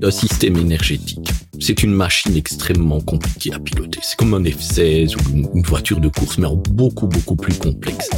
[0.00, 1.28] Un système énergétique,
[1.58, 3.98] c'est une machine extrêmement compliquée à piloter.
[4.02, 8.08] C'est comme un F-16 ou une voiture de course, mais en beaucoup, beaucoup plus complexe.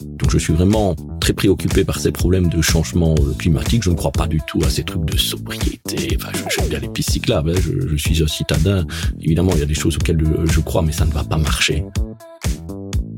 [0.00, 3.82] Donc je suis vraiment très préoccupé par ces problèmes de changement euh, climatique.
[3.82, 6.16] Je ne crois pas du tout à ces trucs de sobriété.
[6.16, 7.50] Enfin, j'aime bien les pistes cyclables.
[7.50, 7.60] Hein.
[7.60, 8.86] Je, je, suis un citadin.
[9.20, 11.84] Évidemment, il y a des choses auxquelles je crois, mais ça ne va pas marcher.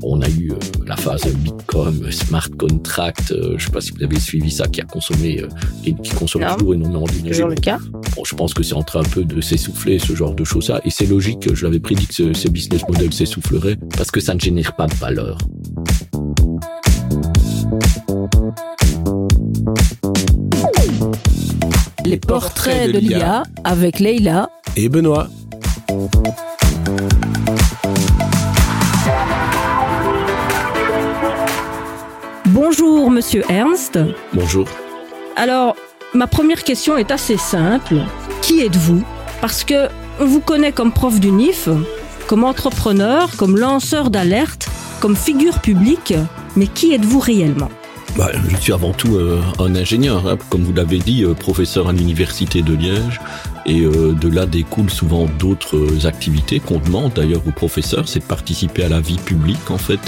[0.03, 0.55] On a eu euh,
[0.85, 3.31] la phase Bitcoin, smart contract.
[3.31, 5.47] Euh, je ne sais pas si vous avez suivi ça, qui a consommé euh,
[5.85, 7.31] et qui consomme toujours énormément d'énergie.
[7.31, 7.79] Toujours le cas.
[8.15, 10.81] Bon, je pense que c'est en train un peu de s'essouffler ce genre de choses-là,
[10.85, 11.53] et c'est logique.
[11.53, 14.87] Je l'avais prédit que ce, ce business model s'essoufflerait parce que ça ne génère pas
[14.87, 15.37] de valeur.
[22.05, 25.27] Les portraits de l'IA avec Leïla et Benoît.
[32.59, 33.99] Bonjour, monsieur Ernst.
[34.33, 34.67] Bonjour.
[35.35, 35.75] Alors,
[36.15, 37.97] ma première question est assez simple.
[38.41, 39.03] Qui êtes-vous?
[39.41, 41.69] Parce que on vous connaît comme prof d'UNIF,
[42.25, 44.69] comme entrepreneur, comme lanceur d'alerte,
[45.01, 46.15] comme figure publique,
[46.55, 47.69] mais qui êtes-vous réellement?
[48.17, 51.87] Bah, je suis avant tout euh, un ingénieur, hein, comme vous l'avez dit, euh, professeur
[51.87, 53.21] à l'université de Liège,
[53.67, 58.25] et euh, de là découlent souvent d'autres activités qu'on demande d'ailleurs aux professeurs, c'est de
[58.25, 59.99] participer à la vie publique en fait,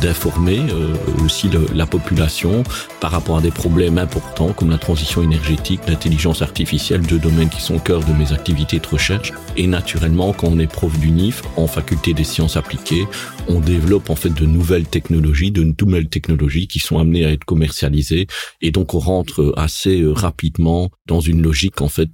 [0.00, 2.64] d'informer euh, aussi la population
[3.00, 7.60] par rapport à des problèmes importants comme la transition énergétique, l'intelligence artificielle, deux domaines qui
[7.60, 9.32] sont au cœur de mes activités de recherche.
[9.56, 13.06] Et naturellement, quand on est prof d'UNIF en faculté des sciences appliquées,
[13.48, 17.44] on développe en fait de nouvelles technologies, de nouvelles technologies qui sont amenées à être
[17.44, 18.26] commercialisées,
[18.62, 22.10] et donc on rentre assez rapidement dans une logique en fait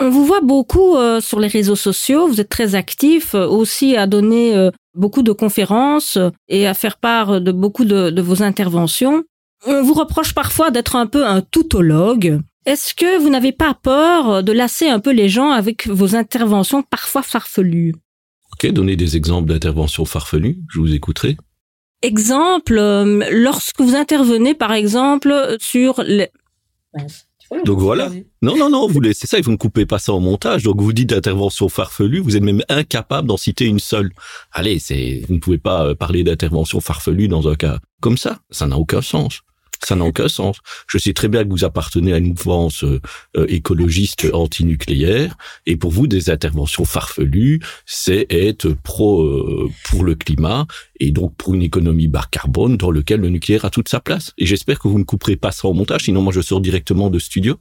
[0.00, 3.96] on vous voit beaucoup euh, sur les réseaux sociaux, vous êtes très actif euh, aussi
[3.96, 6.16] à donner euh, beaucoup de conférences
[6.48, 9.24] et à faire part de beaucoup de, de vos interventions.
[9.66, 12.40] On vous reproche parfois d'être un peu un toutologue.
[12.64, 16.82] Est-ce que vous n'avez pas peur de lasser un peu les gens avec vos interventions
[16.82, 17.94] parfois farfelues?
[18.52, 21.36] Ok, donnez des exemples d'interventions farfelues, je vous écouterai.
[22.00, 22.74] Exemple,
[23.30, 26.30] lorsque vous intervenez par exemple sur les...
[27.64, 28.10] Donc voilà.
[28.42, 30.62] Non, non, non, vous laissez ça et vous ne coupez pas ça au montage.
[30.62, 34.12] Donc vous dites d'intervention farfelue, vous êtes même incapable d'en citer une seule.
[34.52, 38.38] Allez, c'est, vous ne pouvez pas euh, parler d'intervention farfelue dans un cas comme ça.
[38.50, 39.40] Ça n'a aucun sens.
[39.82, 40.58] Ça n'a aucun sens.
[40.86, 43.00] Je sais très bien que vous appartenez à une mouvance euh,
[43.36, 45.36] euh écologiste antinucléaire,
[45.66, 50.66] et pour vous, des interventions farfelues, c'est être pro euh, pour le climat
[50.98, 54.32] et donc pour une économie bas carbone dans lequel le nucléaire a toute sa place.
[54.38, 57.10] Et j'espère que vous ne couperez pas ça au montage, sinon moi je sors directement
[57.10, 57.58] de studio.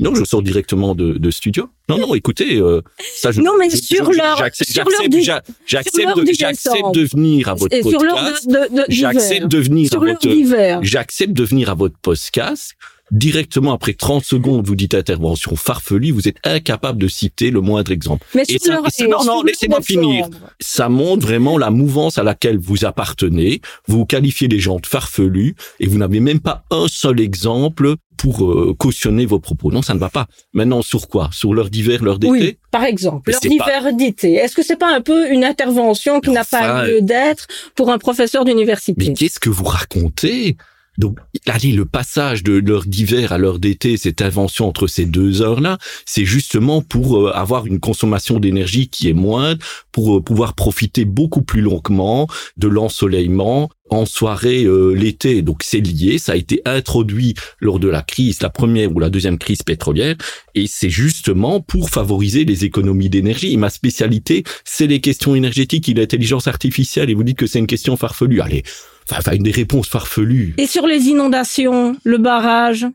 [0.00, 1.68] Non, je sors directement de, de studio.
[1.88, 2.82] Non, non, écoutez, euh,
[3.14, 3.40] ça je.
[3.40, 5.20] Non, mais sur l'heure, j'accepte, de,
[5.66, 8.48] j'accepte de venir à votre Et podcast.
[8.48, 10.82] Sur j'accepte de venir sur à votre.
[10.82, 12.74] J'accepte de venir à votre podcast.
[13.10, 17.90] Directement après 30 secondes, vous dites intervention farfelue, vous êtes incapable de citer le moindre
[17.90, 18.26] exemple.
[18.34, 20.26] Mais et ça, et non, non, laissez-moi finir.
[20.60, 23.62] Ça montre vraiment la mouvance à laquelle vous appartenez.
[23.86, 28.44] Vous qualifiez les gens de farfelus et vous n'avez même pas un seul exemple pour
[28.44, 29.70] euh, cautionner vos propos.
[29.70, 30.26] Non, ça ne va pas.
[30.52, 31.30] Maintenant, sur quoi?
[31.32, 32.30] Sur l'heure d'hiver, l'heure d'été?
[32.30, 34.34] Oui, par exemple, l'heure d'hiver d'été.
[34.34, 37.98] Est-ce que c'est pas un peu une intervention qui n'a pas lieu d'être pour un
[37.98, 38.94] professeur d'université?
[38.98, 40.56] Mais qu'est-ce que vous racontez?
[40.98, 45.42] Donc, allez, le passage de l'heure d'hiver à l'heure d'été, cette invention entre ces deux
[45.42, 49.64] heures-là, c'est justement pour euh, avoir une consommation d'énergie qui est moindre,
[49.98, 55.42] pour euh, pouvoir profiter beaucoup plus longuement de l'ensoleillement en soirée euh, l'été.
[55.42, 59.10] Donc c'est lié, ça a été introduit lors de la crise, la première ou la
[59.10, 60.14] deuxième crise pétrolière,
[60.54, 63.56] et c'est justement pour favoriser les économies d'énergie.
[63.56, 67.10] Ma spécialité, c'est les questions énergétiques et l'intelligence artificielle.
[67.10, 68.40] Et vous dites que c'est une question farfelue.
[68.40, 68.62] Allez,
[69.10, 70.54] enfin, une des réponses farfelues.
[70.58, 72.86] Et sur les inondations, le barrage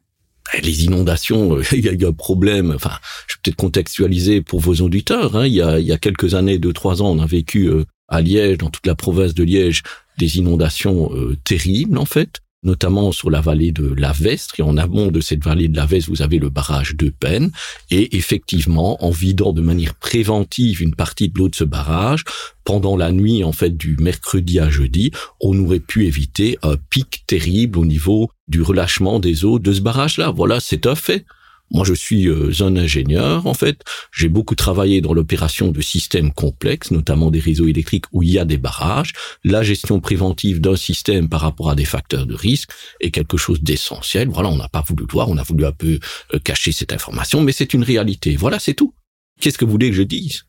[0.61, 2.71] les inondations, il y, a, un problème.
[2.75, 2.91] Enfin,
[3.27, 5.35] je vais peut-être contextualiser pour vos auditeurs.
[5.35, 5.47] Hein.
[5.47, 7.85] Il, y a, il y a quelques années, deux trois ans, on a vécu euh,
[8.07, 9.83] à Liège, dans toute la province de Liège,
[10.18, 14.60] des inondations euh, terribles en fait notamment sur la vallée de la Vestre.
[14.60, 17.51] Et en amont de cette vallée de la Vestre, vous avez le barrage de Peine.
[17.92, 22.24] Et effectivement, en vidant de manière préventive une partie de l'eau de ce barrage,
[22.63, 25.12] pendant la nuit, en fait, du mercredi à jeudi,
[25.42, 29.81] on aurait pu éviter un pic terrible au niveau du relâchement des eaux de ce
[29.81, 30.31] barrage-là.
[30.31, 31.25] Voilà, c'est un fait.
[31.73, 33.81] Moi, je suis euh, un ingénieur, en fait.
[34.11, 38.37] J'ai beaucoup travaillé dans l'opération de systèmes complexes, notamment des réseaux électriques où il y
[38.37, 39.13] a des barrages.
[39.43, 42.69] La gestion préventive d'un système par rapport à des facteurs de risque
[43.01, 44.29] est quelque chose d'essentiel.
[44.29, 45.97] Voilà, on n'a pas voulu le voir, on a voulu un peu
[46.33, 48.35] euh, cacher cette information, mais c'est une réalité.
[48.35, 48.93] Voilà, c'est tout.
[49.41, 50.43] Qu'est-ce que vous voulez que je dise?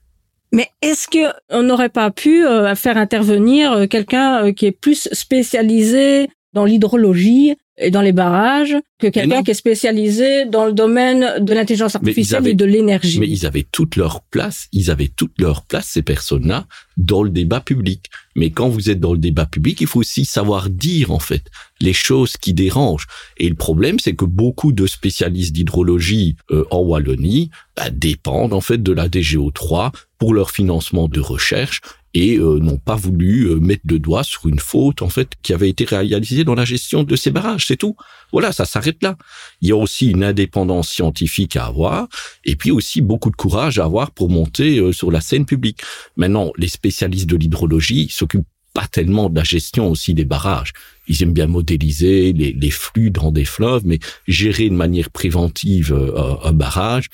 [0.53, 6.29] Mais est-ce que on n'aurait pas pu euh, faire intervenir quelqu'un qui est plus spécialisé
[6.53, 11.53] dans l'hydrologie et dans les barrages que quelqu'un qui est spécialisé dans le domaine de
[11.53, 13.19] l'intelligence artificielle et de l'énergie.
[13.19, 16.67] Mais ils avaient toute leur place, ils avaient toute leur place, ces personnes-là,
[16.97, 18.11] dans le débat public.
[18.37, 21.43] Mais quand vous êtes dans le débat public, il faut aussi savoir dire, en fait,
[21.81, 23.07] les choses qui dérangent.
[23.39, 28.61] Et le problème, c'est que beaucoup de spécialistes d'hydrologie euh, en Wallonie bah, dépendent, en
[28.61, 31.81] fait, de la DGO3 pour leur financement de recherche
[32.15, 35.53] et euh, n'ont pas voulu euh, mettre le doigt sur une faute en fait qui
[35.53, 37.97] avait été réalisée dans la gestion de ces barrages, c'est tout.
[38.33, 39.17] Voilà, ça s'arrête là.
[39.61, 42.09] Il y a aussi une indépendance scientifique à avoir
[42.45, 45.81] et puis aussi beaucoup de courage à avoir pour monter euh, sur la scène publique.
[46.17, 50.73] Maintenant, les spécialistes de l'hydrologie s'occupent pas tellement de la gestion aussi des barrages.
[51.09, 55.95] Ils aiment bien modéliser les, les flux dans des fleuves, mais gérer de manière préventive
[56.43, 57.09] un barrage,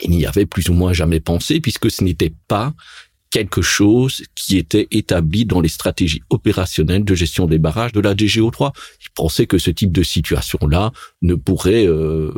[0.00, 2.72] il n'y avait plus ou moins jamais pensé puisque ce n'était pas
[3.32, 8.14] quelque chose qui était établi dans les stratégies opérationnelles de gestion des barrages de la
[8.14, 8.72] DGO3.
[9.00, 10.92] Ils pensaient que ce type de situation-là
[11.22, 12.30] ne pourrait euh,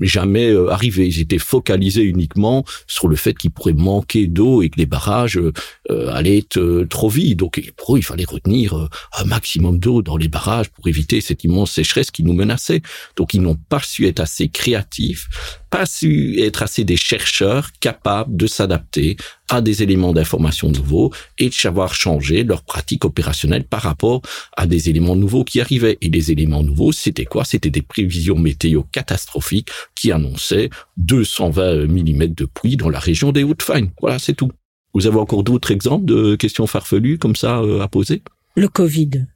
[0.00, 1.06] jamais euh, arrivé.
[1.06, 5.38] Ils étaient focalisés uniquement sur le fait qu'il pourrait manquer d'eau et que les barrages
[5.38, 5.52] euh,
[5.90, 7.38] euh, allaient être trop vides.
[7.38, 8.88] Donc pour eux, il fallait retenir
[9.18, 12.82] un maximum d'eau dans les barrages pour éviter cette immense sécheresse qui nous menaçait.
[13.16, 15.28] Donc ils n'ont pas su être assez créatifs,
[15.70, 19.16] pas su être assez des chercheurs capables de s'adapter
[19.48, 24.22] à des éléments d'information nouveaux et de savoir changer leurs pratiques opérationnelles par rapport
[24.56, 25.98] à des éléments nouveaux qui arrivaient.
[26.00, 27.44] Et les éléments nouveaux, c'était quoi?
[27.44, 33.44] C'était des prévisions météo catastrophiques qui annonçait 220 mm de pluie dans la région des
[33.44, 33.90] Hauts-de-Fagne.
[34.00, 34.50] Voilà, c'est tout.
[34.92, 38.22] Vous avez encore d'autres exemples de questions farfelues comme ça euh, à poser?
[38.56, 39.26] Le Covid.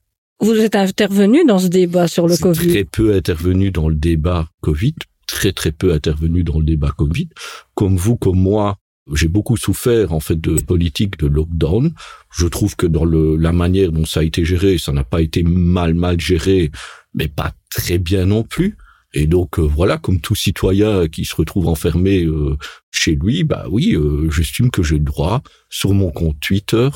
[0.40, 4.48] Vous êtes intervenu dans ce débat sur le Covid Très peu intervenu dans le débat
[4.60, 4.94] Covid,
[5.26, 7.28] très très peu intervenu dans le débat Covid.
[7.74, 8.78] Comme vous, comme moi,
[9.12, 11.92] j'ai beaucoup souffert en fait de politique de lockdown.
[12.34, 15.20] Je trouve que dans le, la manière dont ça a été géré, ça n'a pas
[15.20, 16.70] été mal mal géré,
[17.14, 18.76] mais pas très bien non plus.
[19.14, 22.56] Et donc euh, voilà, comme tout citoyen qui se retrouve enfermé euh,
[22.90, 26.88] chez lui, bah oui, euh, j'estime que j'ai le droit sur mon compte Twitter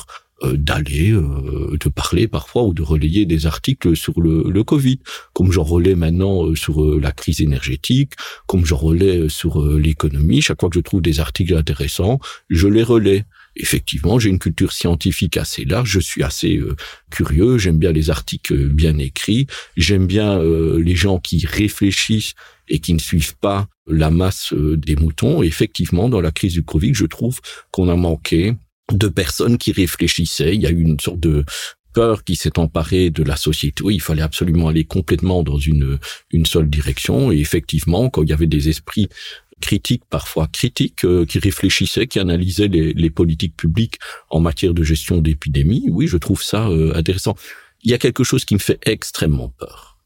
[0.44, 5.00] d'aller, de parler parfois ou de relayer des articles sur le, Covid,
[5.32, 8.12] comme j'en relais maintenant sur la crise énergétique,
[8.46, 10.40] comme j'en relais sur l'économie.
[10.40, 12.20] Chaque fois que je trouve des articles intéressants,
[12.50, 13.25] je les relais
[13.58, 16.76] effectivement, j'ai une culture scientifique assez large, je suis assez euh,
[17.11, 19.46] curieux, j'aime bien les articles bien écrits,
[19.76, 22.35] j'aime bien euh, les gens qui réfléchissent
[22.69, 25.43] et qui ne suivent pas la masse euh, des moutons.
[25.43, 27.40] Effectivement, dans la crise du Covid, je trouve
[27.70, 28.55] qu'on a manqué
[28.93, 30.55] de personnes qui réfléchissaient.
[30.55, 31.44] Il y a eu une sorte de
[31.94, 33.82] peur qui s'est emparée de la société.
[33.82, 35.99] Oui, il fallait absolument aller complètement dans une,
[36.31, 37.32] une seule direction.
[37.32, 39.08] Et effectivement, quand il y avait des esprits
[39.61, 43.99] critiques, parfois critiques, euh, qui réfléchissaient, qui analysaient les, les, politiques publiques
[44.31, 45.87] en matière de gestion d'épidémie.
[45.90, 47.35] Oui, je trouve ça euh, intéressant.
[47.82, 49.99] Il y a quelque chose qui me fait extrêmement peur,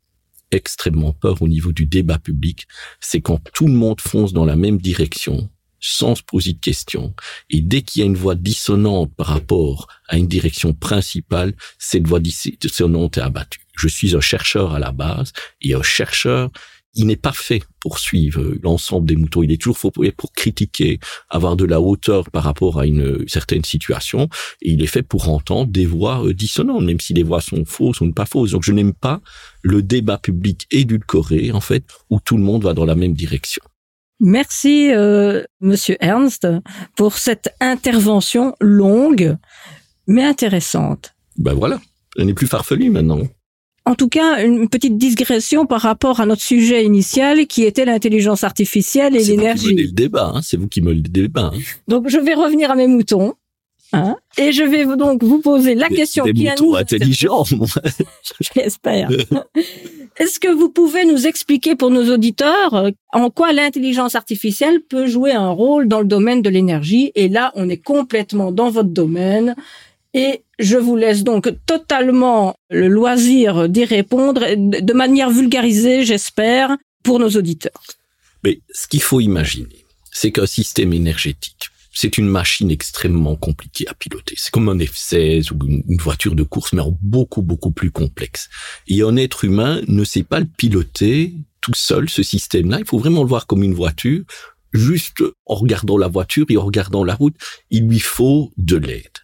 [0.50, 2.66] extrêmement peur au niveau du débat public,
[3.00, 5.50] c'est quand tout le monde fonce dans la même direction
[5.82, 7.14] sans se poser de questions.
[7.50, 12.06] Et dès qu'il y a une voix dissonante par rapport à une direction principale, cette
[12.06, 13.60] voix dissonante est abattue.
[13.76, 16.50] Je suis un chercheur à la base, et un chercheur,
[16.94, 19.42] il n'est pas fait pour suivre l'ensemble des moutons.
[19.42, 21.00] Il est toujours fait pour critiquer,
[21.30, 24.28] avoir de la hauteur par rapport à une certaine situation.
[24.60, 27.64] Et il est fait pour entendre des voix euh, dissonantes, même si les voix sont
[27.64, 28.50] fausses ou pas fausses.
[28.50, 29.20] Donc je n'aime pas
[29.62, 33.62] le débat public édulcoré, en fait, où tout le monde va dans la même direction.
[34.24, 36.46] Merci, euh, Monsieur Ernst,
[36.96, 39.36] pour cette intervention longue,
[40.06, 41.14] mais intéressante.
[41.36, 41.80] Ben voilà,
[42.16, 43.18] elle n'est plus farfelue maintenant
[43.84, 48.44] en tout cas une petite digression par rapport à notre sujet initial qui était l'intelligence
[48.44, 49.64] artificielle et l'énergie.
[49.66, 51.50] C'est vous qui menez le débat, hein c'est vous qui menez le débat.
[51.52, 53.34] Hein donc je vais revenir à mes moutons.
[53.92, 57.44] Hein et je vais donc vous poser la question des qui moutons intelligents.
[58.54, 59.10] J'espère.
[60.16, 65.06] Est-ce que vous pouvez nous expliquer pour nos auditeurs euh, en quoi l'intelligence artificielle peut
[65.06, 67.12] jouer un rôle dans le domaine de l'énergie?
[67.14, 69.54] Et là, on est complètement dans votre domaine.
[70.14, 77.18] Et je vous laisse donc totalement le loisir d'y répondre de manière vulgarisée, j'espère, pour
[77.18, 77.82] nos auditeurs.
[78.44, 83.94] Mais ce qu'il faut imaginer, c'est qu'un système énergétique, c'est une machine extrêmement compliquée à
[83.94, 84.34] piloter.
[84.38, 88.48] C'est comme un F-16 ou une voiture de course, mais beaucoup, beaucoup plus complexe.
[88.88, 92.78] Et un être humain ne sait pas le piloter tout seul, ce système-là.
[92.80, 94.24] Il faut vraiment le voir comme une voiture.
[94.72, 97.36] Juste en regardant la voiture et en regardant la route,
[97.70, 99.18] il lui faut de l'aide.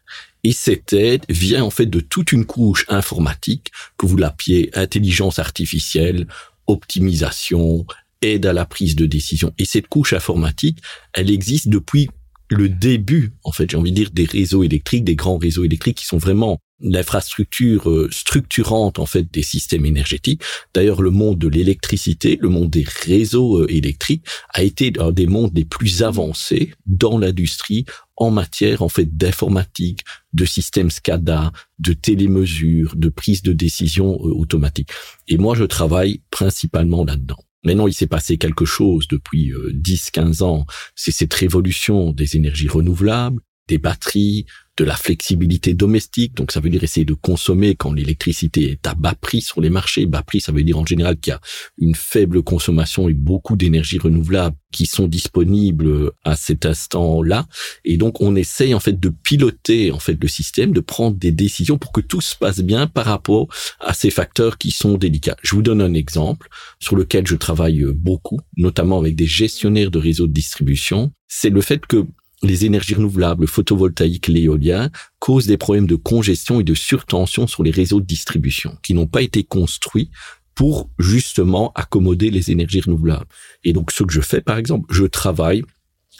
[0.44, 5.38] Et cette aide vient en fait de toute une couche informatique que vous l'appelez intelligence
[5.38, 6.28] artificielle,
[6.66, 7.86] optimisation,
[8.20, 9.52] aide à la prise de décision.
[9.58, 10.80] Et cette couche informatique,
[11.14, 12.08] elle existe depuis
[12.50, 15.98] le début, en fait, j'ai envie de dire, des réseaux électriques, des grands réseaux électriques
[15.98, 20.42] qui sont vraiment l'infrastructure euh, structurante en fait des systèmes énergétiques.
[20.74, 24.24] D'ailleurs, le monde de l'électricité, le monde des réseaux euh, électriques
[24.54, 27.84] a été un des mondes les plus avancés dans l'industrie
[28.16, 34.30] en matière en fait d'informatique, de systèmes SCADA, de télémesure, de prise de décision euh,
[34.30, 34.90] automatique.
[35.26, 37.38] Et moi, je travaille principalement là-dedans.
[37.64, 40.66] Maintenant, il s'est passé quelque chose depuis 10-15 ans.
[40.94, 44.46] C'est cette révolution des énergies renouvelables, des batteries,
[44.78, 46.34] de la flexibilité domestique.
[46.36, 49.70] Donc, ça veut dire essayer de consommer quand l'électricité est à bas prix sur les
[49.70, 50.06] marchés.
[50.06, 51.40] Bas prix, ça veut dire en général qu'il y a
[51.78, 57.46] une faible consommation et beaucoup d'énergie renouvelable qui sont disponibles à cet instant-là.
[57.84, 61.32] Et donc, on essaye en fait de piloter en fait le système, de prendre des
[61.32, 63.48] décisions pour que tout se passe bien par rapport
[63.80, 65.36] à ces facteurs qui sont délicats.
[65.42, 69.98] Je vous donne un exemple sur lequel je travaille beaucoup, notamment avec des gestionnaires de
[69.98, 71.10] réseaux de distribution.
[71.26, 72.06] C'est le fait que
[72.42, 77.62] les énergies renouvelables, le photovoltaïque, l'éolien, causent des problèmes de congestion et de surtension sur
[77.62, 80.10] les réseaux de distribution qui n'ont pas été construits
[80.54, 83.26] pour justement accommoder les énergies renouvelables.
[83.64, 85.62] Et donc, ce que je fais, par exemple, je travaille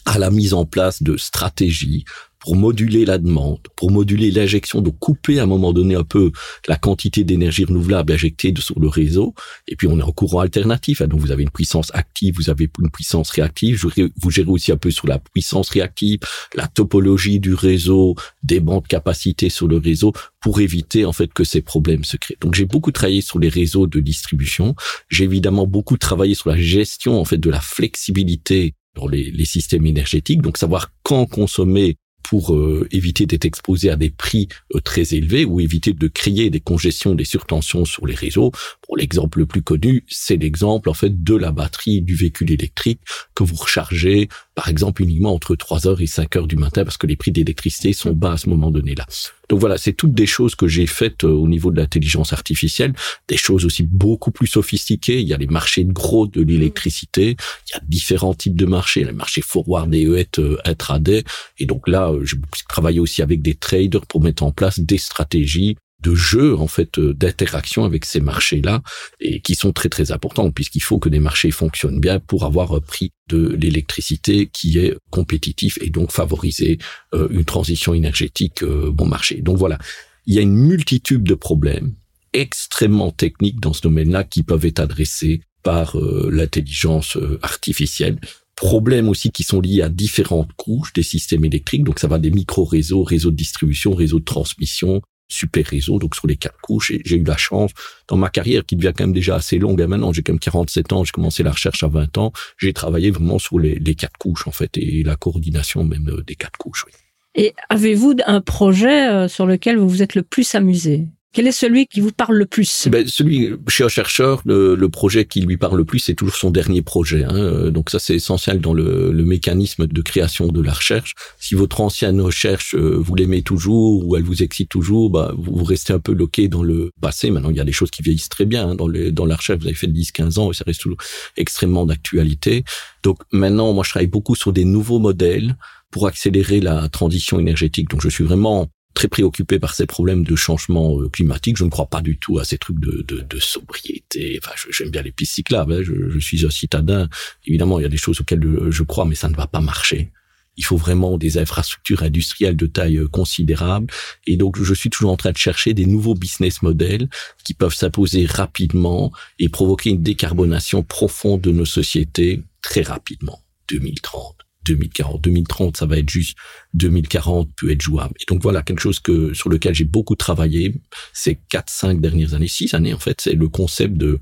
[0.07, 2.05] à la mise en place de stratégies
[2.49, 6.33] pour moduler la demande, pour moduler l'injection, de couper à un moment donné un peu
[6.67, 9.35] la quantité d'énergie renouvelable injectée sur le réseau.
[9.67, 11.03] Et puis on est en courant alternatif.
[11.03, 11.09] Hein.
[11.09, 13.85] donc vous avez une puissance active, vous avez une puissance réactive.
[14.17, 16.21] Vous gérez aussi un peu sur la puissance réactive,
[16.55, 21.45] la topologie du réseau, des bandes capacité sur le réseau pour éviter en fait que
[21.45, 22.39] ces problèmes se créent.
[22.41, 24.75] Donc j'ai beaucoup travaillé sur les réseaux de distribution.
[25.11, 29.45] J'ai évidemment beaucoup travaillé sur la gestion en fait de la flexibilité dans les, les,
[29.45, 34.81] systèmes énergétiques, donc savoir quand consommer pour euh, éviter d'être exposé à des prix euh,
[34.81, 38.53] très élevés ou éviter de créer des congestions, des surtensions sur les réseaux.
[38.89, 43.01] Pour l'exemple le plus connu, c'est l'exemple en fait de la batterie du véhicule électrique
[43.35, 46.97] que vous rechargez par exemple uniquement entre 3 heures et 5 heures du matin parce
[46.97, 49.05] que les prix d'électricité sont bas à ce moment donné-là.
[49.51, 52.95] Donc voilà, c'est toutes des choses que j'ai faites euh, au niveau de l'intelligence artificielle,
[53.29, 55.21] des choses aussi beaucoup plus sophistiquées.
[55.21, 57.37] Il y a les marchés de gros de l'électricité,
[57.69, 61.25] il y a différents types de marchés, les marchés forward et EET euh, intraday.
[61.59, 62.37] Et donc là, euh, j'ai
[62.69, 66.99] travaillé aussi avec des traders pour mettre en place des stratégies de jeu en fait
[66.99, 68.83] euh, d'interaction avec ces marchés-là
[69.21, 72.73] et qui sont très très importants puisqu'il faut que les marchés fonctionnent bien pour avoir
[72.73, 76.79] un prix de l'électricité qui est compétitif et donc favoriser
[77.15, 79.41] euh, une transition énergétique euh, bon marché.
[79.41, 79.79] Donc voilà,
[80.27, 81.95] il y a une multitude de problèmes
[82.33, 85.97] extrêmement techniques dans ce domaine-là qui peuvent être adressés par
[86.31, 88.19] l'intelligence artificielle
[88.55, 91.85] problèmes aussi qui sont liés à différentes couches des systèmes électriques.
[91.85, 96.27] Donc ça va des micro-réseaux, réseaux de distribution, réseaux de transmission, super réseau, donc sur
[96.27, 96.91] les quatre couches.
[96.91, 97.71] Et j'ai eu la chance,
[98.09, 100.41] dans ma carrière qui devient quand même déjà assez longue, hein, maintenant j'ai quand même
[100.41, 103.95] 47 ans, j'ai commencé la recherche à 20 ans, j'ai travaillé vraiment sur les, les,
[103.95, 106.85] quatre couches en fait, et la coordination même euh, des quatre couches.
[106.87, 106.93] Oui.
[107.35, 111.07] Et avez-vous un projet euh, sur lequel vous vous êtes le plus amusé?
[111.39, 112.87] Quel est celui qui vous parle le plus?
[112.87, 116.15] Eh ben, Celui chez un chercheur, le, le, projet qui lui parle le plus, c'est
[116.15, 117.23] toujours son dernier projet.
[117.23, 117.37] Hein.
[117.37, 121.15] Euh, donc ça, c'est essentiel dans le, le, mécanisme de création de la recherche.
[121.39, 125.63] Si votre ancienne recherche, euh, vous l'aimez toujours ou elle vous excite toujours, bah, vous,
[125.63, 127.31] restez un peu bloqué dans le passé.
[127.31, 129.37] Maintenant, il y a des choses qui vieillissent très bien hein, dans, le, dans la
[129.37, 129.61] recherche.
[129.61, 130.99] Vous avez fait 10-15 ans et ça reste toujours
[131.37, 132.65] extrêmement d'actualité.
[133.05, 135.57] Donc maintenant, moi, je travaille beaucoup sur des nouveaux modèles
[135.93, 137.91] pour accélérer la transition énergétique.
[137.91, 138.69] Donc je suis vraiment
[138.99, 141.57] très préoccupé par ces problèmes de changement euh, climatique.
[141.57, 144.41] Je ne crois pas du tout à ces trucs de, de, de sobriété.
[144.43, 145.73] Enfin, j'aime bien les pistes cyclables.
[145.73, 145.83] Hein.
[145.85, 147.09] Je, je, suis un citadin.
[147.47, 150.11] Évidemment, il y a des choses auxquelles je crois, mais ça ne va pas marcher.
[150.57, 153.87] Il faut vraiment des infrastructures industrielles de taille euh, considérable.
[154.27, 157.09] Et donc, je suis toujours en train de chercher des nouveaux business models
[157.45, 163.45] qui peuvent s'imposer rapidement et provoquer une décarbonation profonde de nos sociétés très rapidement.
[163.69, 164.48] 2030.
[164.69, 165.23] 2040.
[165.23, 166.37] 2030, ça va être juste
[166.75, 168.15] 2040 peut être jouable.
[168.21, 170.81] Et donc voilà quelque chose que sur lequel j'ai beaucoup travaillé
[171.13, 174.19] ces quatre, cinq dernières années, six années en fait, c'est le concept de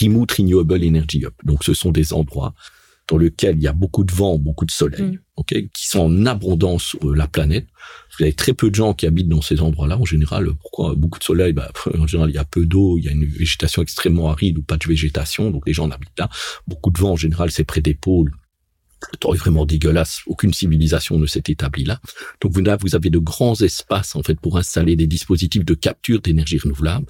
[0.00, 1.32] Remote Renewable Energy Hub.
[1.44, 2.54] Donc ce sont des endroits
[3.08, 5.18] dans lesquels il y a beaucoup de vent, beaucoup de soleil, mm.
[5.36, 7.66] ok, qui sont en abondance sur la planète.
[8.16, 9.98] Vous avez très peu de gens qui habitent dans ces endroits-là.
[9.98, 11.52] En général, pourquoi beaucoup de soleil?
[11.52, 14.58] Bah, En général, il y a peu d'eau, il y a une végétation extrêmement aride
[14.58, 16.28] ou pas de végétation, donc les gens habitent là.
[16.66, 18.32] Beaucoup de vent, en général, c'est près des pôles
[19.36, 20.22] vraiment dégueulasse.
[20.26, 22.00] Aucune civilisation ne s'est établie là.
[22.40, 26.20] Donc vous, vous avez de grands espaces en fait pour installer des dispositifs de capture
[26.20, 27.06] d'énergie renouvelable.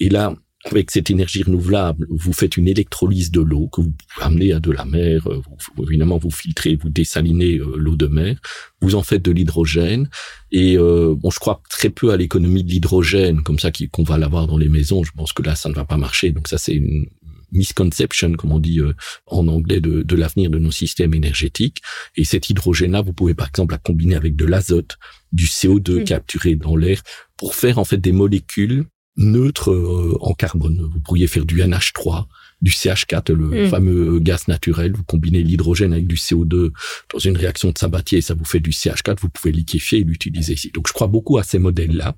[0.00, 0.34] Et là,
[0.64, 4.70] avec cette énergie renouvelable, vous faites une électrolyse de l'eau que vous amener à de
[4.70, 5.26] la mer.
[5.26, 5.40] Euh,
[5.76, 8.36] vous, évidemment, vous filtrez, vous dessalinez euh, l'eau de mer.
[8.80, 10.08] Vous en faites de l'hydrogène.
[10.52, 14.18] Et euh, bon, je crois très peu à l'économie de l'hydrogène comme ça qu'on va
[14.18, 15.02] l'avoir dans les maisons.
[15.02, 16.30] Je pense que là, ça ne va pas marcher.
[16.30, 17.06] Donc ça, c'est une
[17.52, 18.94] misconception, comme on dit euh,
[19.26, 21.82] en anglais, de, de l'avenir de nos systèmes énergétiques.
[22.16, 24.98] Et cet hydrogène-là, vous pouvez par exemple la combiner avec de l'azote,
[25.32, 27.02] du CO2 capturé dans l'air,
[27.36, 30.88] pour faire en fait des molécules neutres euh, en carbone.
[30.92, 32.26] Vous pourriez faire du NH3,
[32.62, 34.92] du CH4, le fameux gaz naturel.
[34.94, 36.70] Vous combinez l'hydrogène avec du CO2
[37.12, 39.18] dans une réaction de Sabatier, ça vous fait du CH4.
[39.20, 40.70] Vous pouvez liquéfier et l'utiliser ici.
[40.72, 42.14] Donc je crois beaucoup à ces modèles-là.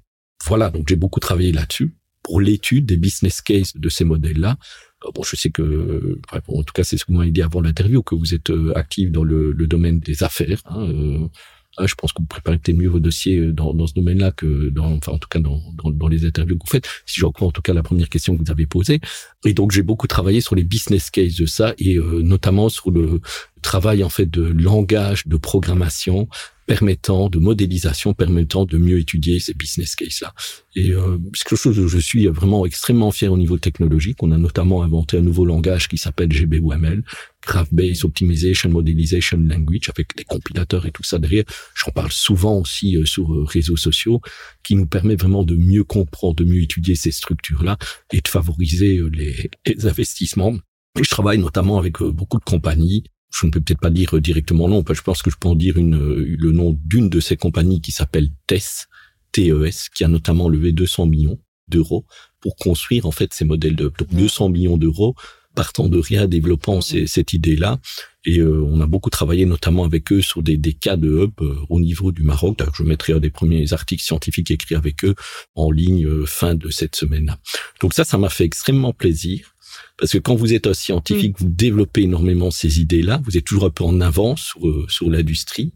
[0.47, 4.57] Voilà, donc j'ai beaucoup travaillé là-dessus pour l'étude des business cases de ces modèles-là.
[5.05, 7.61] Euh, bon, je sais que, en tout cas, c'est ce que vous m'avez dit avant
[7.61, 10.61] l'interview, que vous êtes euh, actif dans le, domaine des affaires.
[10.65, 11.29] Hein, euh,
[11.77, 15.13] ah, je pense que vous préparez mieux vos dossiers dans, ce domaine-là que dans, enfin,
[15.13, 16.89] en tout cas, dans, les interviews que vous faites.
[17.05, 19.01] Si je reprends en tout cas la première question que vous avez posée.
[19.45, 23.21] Et donc, j'ai beaucoup travaillé sur les business cases de ça et notamment sur le
[23.61, 26.29] travail, en fait, de langage de programmation
[26.67, 30.33] permettant, de modélisation permettant de mieux étudier ces business cases-là.
[30.77, 34.23] Et euh, c'est quelque chose où je suis vraiment extrêmement fier au niveau technologique.
[34.23, 37.03] On a notamment inventé un nouveau langage qui s'appelle GBOML,
[37.47, 41.45] Graph Based Optimization Modelization Language, avec des compilateurs et tout ça derrière.
[41.75, 44.21] J'en parle souvent aussi euh, sur euh, réseaux sociaux,
[44.63, 47.77] qui nous permet vraiment de mieux comprendre, de mieux étudier ces structures-là
[48.13, 50.55] et de favoriser euh, les, les investissements.
[50.99, 53.05] Et je travaille notamment avec beaucoup de compagnies
[53.35, 55.77] je ne peux peut-être pas dire directement non, je pense que je peux en dire
[55.77, 58.87] une, le nom d'une de ces compagnies qui s'appelle TES,
[59.33, 61.39] TES, qui a notamment levé 200 millions
[61.69, 62.05] d'euros
[62.41, 65.15] pour construire en fait ces modèles de 200 millions d'euros
[65.55, 67.79] partant de rien, développant cette idée-là.
[68.27, 71.33] Et euh, on a beaucoup travaillé notamment avec eux sur des, des cas de hub
[71.41, 72.59] euh, au niveau du Maroc.
[72.75, 75.15] je mettrai un des premiers articles scientifiques écrits avec eux
[75.55, 77.39] en ligne euh, fin de cette semaine-là.
[77.81, 79.55] Donc ça, ça m'a fait extrêmement plaisir.
[79.99, 81.45] Parce que quand vous êtes un scientifique, mm.
[81.45, 85.09] vous développez énormément ces idées-là, vous êtes toujours un peu en avance sur, euh, sur
[85.09, 85.73] l'industrie.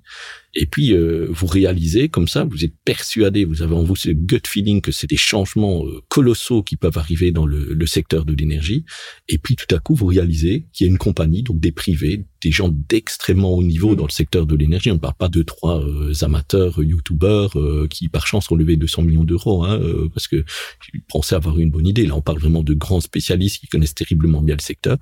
[0.55, 4.11] Et puis, euh, vous réalisez comme ça, vous êtes persuadé, vous avez en vous ce
[4.11, 8.25] gut feeling que c'est des changements euh, colossaux qui peuvent arriver dans le, le secteur
[8.25, 8.85] de l'énergie.
[9.29, 12.25] Et puis, tout à coup, vous réalisez qu'il y a une compagnie, donc des privés,
[12.43, 13.97] des gens d'extrêmement haut niveau mm.
[13.97, 14.91] dans le secteur de l'énergie.
[14.91, 17.57] On ne parle pas de trois euh, amateurs, youtubeurs,
[17.91, 19.81] qui par chance ont levé 200 millions d'euros, hein,
[20.15, 20.45] parce que
[20.95, 22.07] ils pensaient avoir une bonne idée.
[22.07, 24.99] Là, on parle vraiment de grands spécialistes qui connaissent terriblement bien le secteur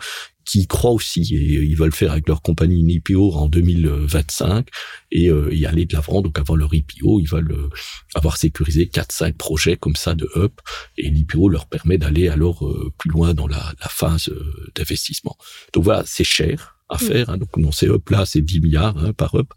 [0.46, 4.68] qui croient aussi et ils veulent faire avec leur compagnie une IPO en 2025
[5.10, 6.22] et euh, y aller de l'avant.
[6.22, 7.68] Donc avant leur IPO, ils veulent euh,
[8.14, 10.60] avoir sécurisé 4-5 projets comme ça de up
[10.96, 15.36] et l'IPO leur permet d'aller alors euh, plus loin dans la, la phase euh, d'investissement.
[15.74, 16.98] Donc voilà, c'est cher à mm.
[16.98, 17.30] faire.
[17.30, 17.38] Hein.
[17.38, 19.52] Donc non, ces up là, c'est 10 milliards hein, par up.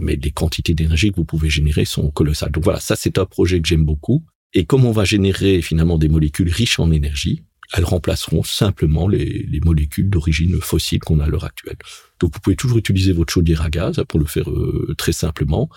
[0.00, 2.52] mais les quantités d'énergie que vous pouvez générer sont colossales.
[2.52, 4.24] Donc voilà, ça c'est un projet que j'aime beaucoup.
[4.54, 7.42] Et comme on va générer finalement des molécules riches en énergie,
[7.72, 11.76] elles remplaceront simplement les, les molécules d'origine fossile qu'on a à l'heure actuelle.
[12.20, 15.68] Donc vous pouvez toujours utiliser votre chaudière à gaz pour le faire euh, très simplement.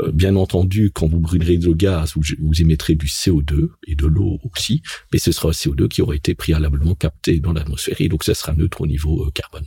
[0.00, 4.06] Euh, bien entendu, quand vous brûlerez le gaz, vous, vous, émettrez du CO2 et de
[4.06, 4.82] l'eau aussi,
[5.12, 8.34] mais ce sera un CO2 qui aura été préalablement capté dans l'atmosphère et donc ça
[8.34, 9.66] sera neutre au niveau euh, carbone.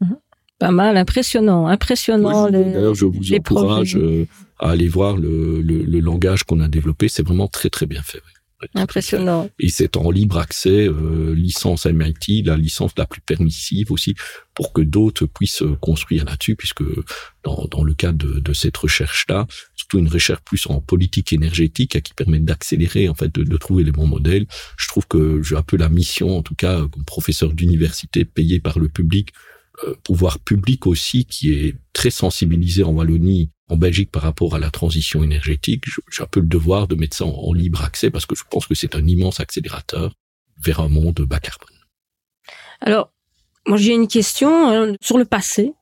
[0.00, 0.16] Mhm.
[0.58, 2.50] Pas mal, impressionnant, impressionnant.
[2.50, 3.96] D'ailleurs, je vous encourage
[4.58, 7.08] à aller voir le, le, le langage qu'on a développé.
[7.08, 8.20] C'est vraiment très très bien fait.
[8.74, 9.48] Impressionnant.
[9.58, 14.14] Et c'est en libre accès, euh, licence MIT, la licence la plus permissive aussi,
[14.54, 16.82] pour que d'autres puissent euh, construire là-dessus, puisque
[17.44, 22.02] dans, dans le cadre de, de cette recherche-là, surtout une recherche plus en politique énergétique
[22.02, 24.46] qui permet d'accélérer, en fait, de, de, trouver les bons modèles.
[24.76, 28.58] Je trouve que j'ai un peu la mission, en tout cas, comme professeur d'université payé
[28.58, 29.32] par le public,
[29.84, 34.58] euh, pouvoir public aussi qui est très sensibilisé en Wallonie, en Belgique par rapport à
[34.58, 35.84] la transition énergétique.
[36.10, 38.66] J'ai un peu le devoir de mettre ça en, libre accès parce que je pense
[38.66, 40.12] que c'est un immense accélérateur
[40.62, 41.68] vers un monde bas carbone.
[42.80, 43.10] Alors,
[43.66, 45.74] moi j'ai une question euh, sur le passé.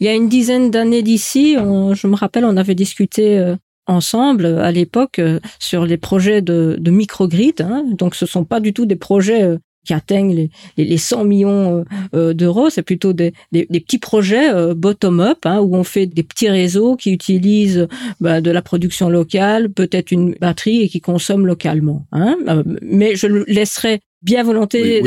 [0.00, 4.46] Il y a une dizaine d'années d'ici, je me rappelle, on avait discuté euh, ensemble
[4.46, 5.20] à l'époque
[5.58, 7.60] sur les projets de, de microgrid.
[7.60, 7.84] Hein.
[7.86, 11.84] Donc, ce sont pas du tout des projets qui atteignent les, les, 100 millions euh,
[12.14, 12.70] euh, d'euros.
[12.70, 16.50] C'est plutôt des, des, des, petits projets euh, bottom-up hein, où on fait des petits
[16.50, 17.88] réseaux qui utilisent
[18.20, 22.06] bah, de la production locale, peut-être une batterie et qui consomment localement.
[22.12, 22.36] Hein.
[22.82, 25.00] Mais je laisserai bien volonté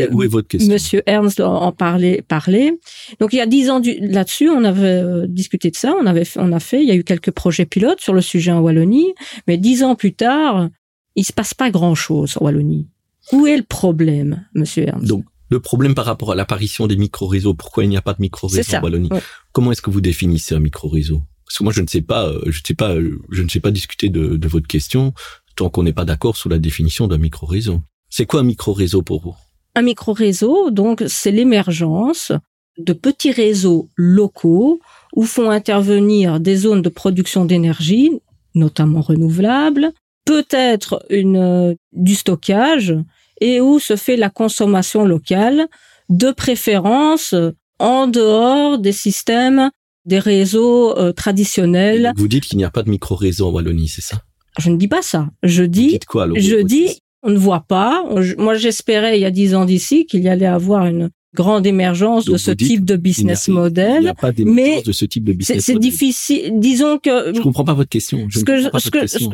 [0.67, 2.23] Monsieur Ernst en parler.
[2.27, 2.79] parler.
[3.19, 6.51] Donc il y a dix ans là-dessus, on avait discuté de ça, on avait on
[6.51, 9.13] a fait, il y a eu quelques projets pilotes sur le sujet en Wallonie,
[9.47, 10.69] mais dix ans plus tard,
[11.15, 12.87] il se passe pas grand-chose en Wallonie.
[13.31, 15.07] Où est le problème, monsieur Ernst?
[15.07, 18.21] Donc, le problème par rapport à l'apparition des micro-réseaux, pourquoi il n'y a pas de
[18.21, 19.09] micro-réseau en Wallonie
[19.51, 21.21] Comment est-ce que vous définissez un micro-réseau?
[21.45, 23.49] Parce que moi, je ne sais pas, euh, je ne sais pas, euh, je ne
[23.49, 25.13] sais pas discuter de, de votre question
[25.55, 27.81] tant qu'on n'est pas d'accord sur la définition d'un micro-réseau.
[28.09, 29.35] C'est quoi un micro-réseau pour vous?
[29.75, 32.31] Un micro-réseau, donc, c'est l'émergence
[32.77, 34.79] de petits réseaux locaux
[35.15, 38.09] où font intervenir des zones de production d'énergie,
[38.55, 39.91] notamment renouvelables,
[40.25, 42.95] peut-être une, du stockage
[43.41, 45.67] et où se fait la consommation locale
[46.09, 47.35] de préférence
[47.79, 49.69] en dehors des systèmes
[50.05, 52.13] des réseaux euh, traditionnels.
[52.17, 54.21] Vous dites qu'il n'y a pas de micro-réseau en Wallonie, c'est ça?
[54.59, 55.29] Je ne dis pas ça.
[55.41, 58.03] Je dis, quoi, je dis, on ne voit pas.
[58.37, 62.25] Moi, j'espérais il y a dix ans d'ici qu'il y allait avoir une grande émergence
[62.25, 63.97] de ce type de business model.
[63.97, 66.51] Il n'y a pas d'émergence de ce type de business C'est difficile.
[66.59, 67.33] Disons que.
[67.33, 68.27] Je comprends pas votre question.
[68.29, 69.33] Je ne comprends pas votre question.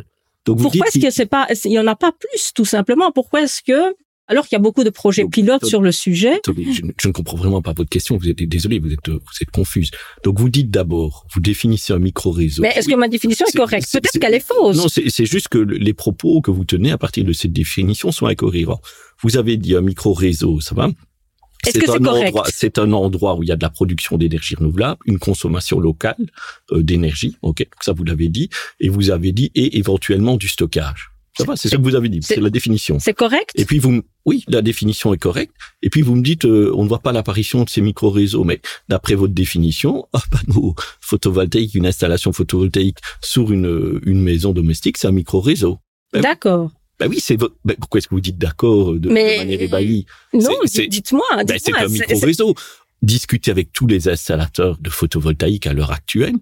[0.50, 3.12] Donc pourquoi est-ce que c'est pas, il y en a pas plus, tout simplement?
[3.12, 3.96] Pourquoi est-ce que
[4.30, 6.40] alors qu'il y a beaucoup de projets pilotes sur le sujet.
[6.46, 8.16] je, ne comprends vraiment pas votre question.
[8.16, 9.90] Vous êtes désolé, vous êtes vous êtes confuse.
[10.24, 12.62] Donc vous dites d'abord, vous définissez un micro-réseau.
[12.62, 13.92] Mais est-ce que ma définition est, correcte?
[13.92, 14.78] Peut-être qu'elle est fausse.
[14.78, 18.28] Non, c'est juste que les propos que vous tenez à partir de cette définition sont
[18.28, 18.82] incohérents.
[19.22, 20.90] Vous avez dit un micro-réseau, ça va?
[21.64, 25.00] C'est -ce endroit, c'est un endroit où il y a de la production d'énergie renouvelable,
[25.06, 26.26] une consommation locale
[26.72, 31.12] euh, d'énergie, ok, ça vous l'avez dit, et vous avez dit et éventuellement du stockage
[31.56, 33.00] c'est ce que vous avez dit, c'est la définition.
[33.00, 33.52] C'est correct?
[33.56, 35.54] Et puis vous, oui, la définition est correcte.
[35.82, 38.62] Et puis vous me dites, euh, on ne voit pas l'apparition de ces micro-réseaux, mais
[38.88, 45.08] d'après votre définition, un panneau photovoltaïque, une installation photovoltaïque sur une, une maison domestique, c'est
[45.08, 45.80] un micro-réseau.
[46.14, 46.72] Ben d'accord.
[47.00, 47.56] Ben oui, c'est votre...
[47.64, 50.06] Ben pourquoi est-ce que vous dites d'accord de, manière ébahie?
[50.34, 51.44] Non, dites-moi.
[51.46, 52.56] Ben c'est un micro-réseau.
[53.02, 56.36] Discutez avec tous les installateurs de photovoltaïque à l'heure actuelle.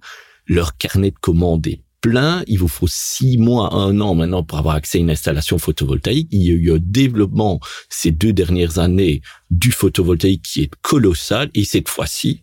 [0.47, 4.57] Leur carnet de commandes est plein, il vous faut six mois, un an maintenant pour
[4.57, 6.29] avoir accès à une installation photovoltaïque.
[6.31, 11.49] Il y a eu un développement ces deux dernières années du photovoltaïque qui est colossal
[11.53, 12.41] et cette fois-ci,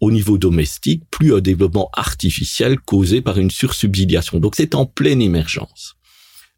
[0.00, 4.40] au niveau domestique, plus un développement artificiel causé par une sursubsidiation.
[4.40, 5.96] Donc c'est en pleine émergence.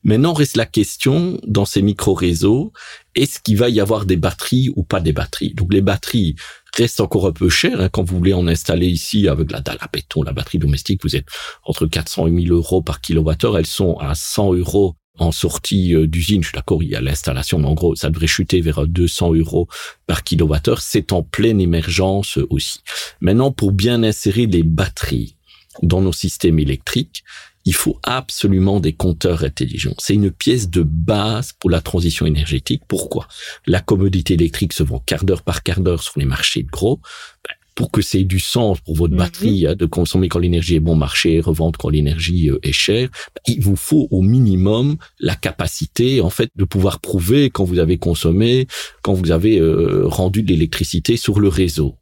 [0.04, 2.72] Maintenant reste la question dans ces micro-réseaux,
[3.14, 5.54] est-ce qu'il va y avoir des batteries ou pas des batteries?
[5.54, 6.37] Donc les batteries,
[6.76, 7.80] reste encore un peu cher.
[7.80, 11.02] Hein, quand vous voulez en installer ici avec la dalle à béton, la batterie domestique,
[11.02, 11.26] vous êtes
[11.64, 13.58] entre 400 et 1000 euros par kilowattheure.
[13.58, 16.42] Elles sont à 100 euros en sortie euh, d'usine.
[16.42, 19.34] Je suis d'accord, il y a l'installation, mais en gros, ça devrait chuter vers 200
[19.34, 19.68] euros
[20.06, 20.80] par kilowattheure.
[20.80, 22.80] C'est en pleine émergence aussi.
[23.20, 25.37] Maintenant, pour bien insérer les batteries
[25.82, 27.24] dans nos systèmes électriques,
[27.68, 29.94] il faut absolument des compteurs intelligents.
[29.98, 32.81] C'est une pièce de base pour la transition énergétique.
[32.88, 33.28] Pourquoi?
[33.66, 36.98] La commodité électrique se vend quart d'heure par quart d'heure sur les marchés de gros.
[37.44, 39.18] Ben, pour que c'est du sens pour votre mhm.
[39.18, 43.11] batterie hein, de consommer quand l'énergie est bon marché, revendre quand l'énergie euh, est chère,
[43.35, 47.81] ben, il vous faut au minimum la capacité en fait de pouvoir prouver quand vous
[47.81, 48.66] avez consommé,
[49.02, 51.96] quand vous avez euh, rendu de l'électricité sur le réseau.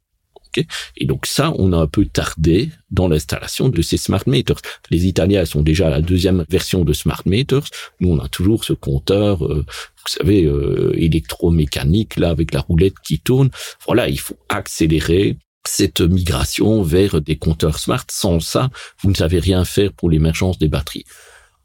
[0.97, 4.59] Et donc ça, on a un peu tardé dans l'installation de ces smart meters.
[4.89, 7.65] Les Italiens sont déjà à la deuxième version de smart meters.
[7.99, 12.99] Nous, on a toujours ce compteur, euh, vous savez, euh, électromécanique là avec la roulette
[13.03, 13.49] qui tourne.
[13.85, 18.05] Voilà, il faut accélérer cette migration vers des compteurs smart.
[18.09, 18.69] Sans ça,
[19.01, 21.05] vous ne savez rien faire pour l'émergence des batteries.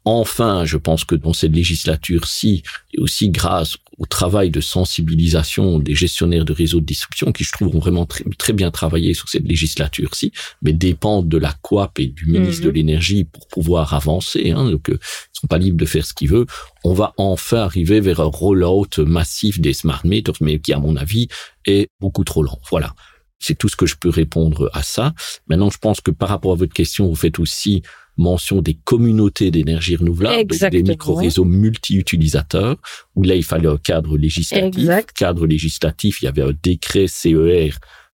[0.05, 2.63] Enfin, je pense que dans cette législature-ci,
[2.93, 7.51] et aussi grâce au travail de sensibilisation des gestionnaires de réseaux de distribution, qui je
[7.51, 12.07] trouve ont vraiment très, bien travaillé sur cette législature-ci, mais dépendent de la COAP et
[12.07, 12.75] du ministre de mhm.
[12.75, 14.51] l'énergie pour pouvoir avancer.
[14.51, 16.47] Hein, donc, euh, ils sont pas libres de faire ce qu'ils veulent.
[16.83, 20.97] On va enfin arriver vers un rollout massif des smart meters, mais qui, à mon
[20.97, 21.29] avis,
[21.65, 22.59] est beaucoup trop lent.
[22.69, 22.93] Voilà.
[23.39, 25.13] C'est tout ce que je peux répondre à ça.
[25.47, 27.83] Maintenant, je pense que par rapport à votre question, vous faites aussi
[28.17, 32.77] mention des communautés d'énergie renouvelable, des micro-réseaux multi-utilisateurs,
[33.15, 34.89] où là, il fallait un cadre législatif.
[35.15, 37.71] Cadre législatif, il y avait un décret CER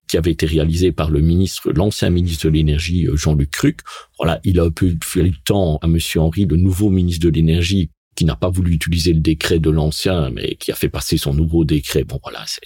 [0.08, 3.80] qui avait été réalisé par le ministre, l'ancien ministre de l'énergie, euh, Jean-Luc Cruc.
[4.18, 7.90] Voilà, il a un peu fallu temps à Monsieur Henry, le nouveau ministre de l'énergie,
[8.16, 11.32] qui n'a pas voulu utiliser le décret de l'ancien, mais qui a fait passer son
[11.32, 12.02] nouveau décret.
[12.02, 12.60] Bon, voilà, c'est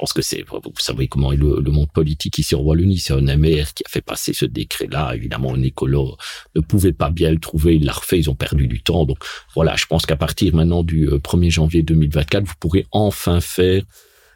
[0.00, 3.36] pense que c'est, vous savez comment est le, monde politique ici au Wallonie, c'est un
[3.36, 5.14] MR qui a fait passer ce décret-là.
[5.14, 6.16] Évidemment, un écolo
[6.56, 9.04] ne pouvait pas bien le trouver, il l'a refait, ils ont perdu du temps.
[9.04, 9.18] Donc
[9.54, 13.82] voilà, je pense qu'à partir maintenant du 1er euh, janvier 2024, vous pourrez enfin faire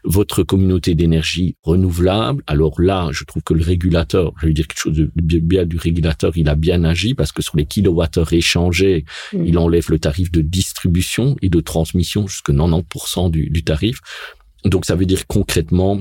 [0.05, 2.43] votre communauté d'énergie renouvelable.
[2.47, 5.79] Alors là, je trouve que le régulateur, je vais dire quelque chose de bien du
[5.79, 9.47] régulateur, il a bien agi parce que sur les kilowattheures échangés, mmh.
[9.47, 14.01] il enlève le tarif de distribution et de transmission jusque 90% du, du tarif.
[14.65, 16.01] Donc ça veut dire concrètement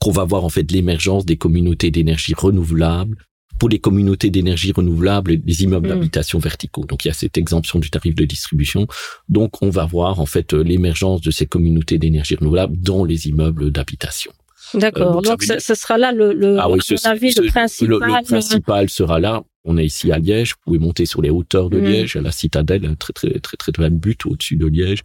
[0.00, 3.16] qu'on va voir en fait l'émergence des communautés d'énergie renouvelable
[3.58, 5.90] pour les communautés d'énergie renouvelable les immeubles mm.
[5.90, 6.84] d'habitation verticaux.
[6.84, 8.86] Donc il y a cette exemption du tarif de distribution.
[9.28, 13.70] Donc on va voir en fait l'émergence de ces communautés d'énergie renouvelable dans les immeubles
[13.70, 14.32] d'habitation.
[14.74, 15.18] D'accord.
[15.18, 17.88] Euh, donc, ce, sera là le, le ah le principal.
[17.88, 19.42] Le, principal sera là.
[19.64, 20.50] On est ici à Liège.
[20.50, 21.84] Vous pouvez monter sur les hauteurs de mm.
[21.84, 25.02] Liège, à la citadelle, très très très très très, très but au-dessus de Liège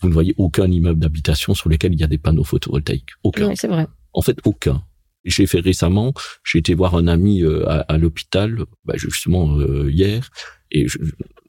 [0.00, 3.10] vous ne voyez aucun immeuble d'habitation sur lequel il y a des panneaux photovoltaïques.
[3.22, 3.48] Aucun.
[3.48, 3.86] Oui, c'est vrai.
[4.12, 4.82] En fait, aucun.
[5.24, 10.30] J'ai fait récemment, j'ai été voir un ami euh, à, l'hôpital, bah, justement euh, hier,
[10.70, 10.86] Et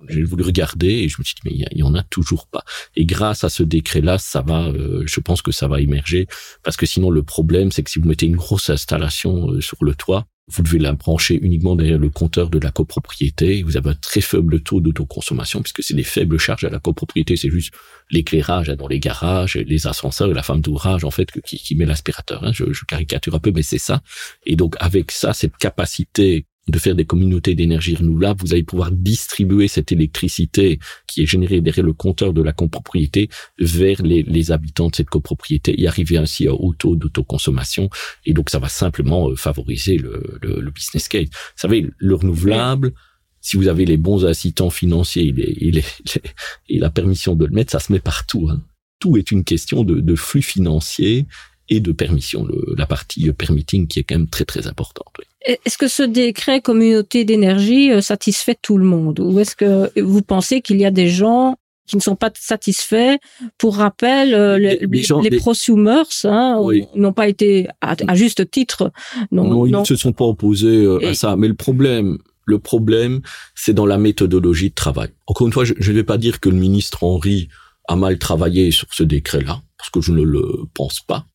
[0.07, 2.63] j'ai voulu regarder et je me suis dit, mais il y, en a toujours pas.
[2.95, 6.27] Et grâce à ce décret-là, ça va, euh, je pense que ça va émerger.
[6.63, 9.77] Parce que sinon, le problème, c'est que si vous mettez une grosse installation euh, sur
[9.83, 13.61] le toit, vous devez la brancher uniquement derrière le compteur de la copropriété.
[13.61, 17.37] Vous avez un très faible taux d'autoconsommation puisque c'est des faibles charges à la copropriété.
[17.37, 17.71] C'est juste
[18.09, 21.85] l'éclairage dans les garages, les ascenseurs et la femme d'ouvrage en fait qui, qui met
[21.85, 22.43] l'aspirateur.
[22.43, 22.51] Hein.
[22.51, 24.01] Je, je, caricature un peu, mais c'est ça.
[24.43, 28.91] Et donc avec ça, cette capacité de faire des communautés d'énergie renouvelable, vous allez pouvoir
[28.91, 33.29] distribuer cette électricité qui est générée derrière le compteur de la copropriété
[33.59, 37.89] vers les, habitants de cette copropriété et arriver ainsi à haut taux d'autoconsommation.
[38.25, 41.25] Et donc, ça va simplement euh, favoriser le, business case.
[41.25, 42.93] Vous savez, le renouvelable,
[43.41, 47.91] si vous avez les bons incitants financiers et, la permission de le mettre, ça se
[47.91, 48.49] met partout.
[48.49, 48.61] Hein.
[48.99, 51.25] Tout est une question de, flux financier
[51.69, 55.07] et de permission, la partie permitting qui est quand même très très importante.
[55.45, 59.19] Est-ce que ce décret communauté d'énergie euh, satisfait tout le monde?
[59.19, 61.55] Ou est-ce que vous pensez qu'il y a des gens
[61.87, 63.17] qui ne sont pas satisfaits?
[63.57, 66.61] Pour rappel, euh, les, les, prosumers hein,
[66.95, 68.91] n'ont pas été à, juste titre.
[69.31, 71.37] Non, ils ne se sont pas opposés euh, à ça.
[71.37, 73.21] Mais le problème, le problème,
[73.55, 75.09] c'est dans la méthodologie de travail.
[75.25, 77.47] Encore une fois, je ne vais pas dire que le ministre Henry
[77.87, 81.25] a mal travaillé sur ce décret-là, parce que je ne le pense pas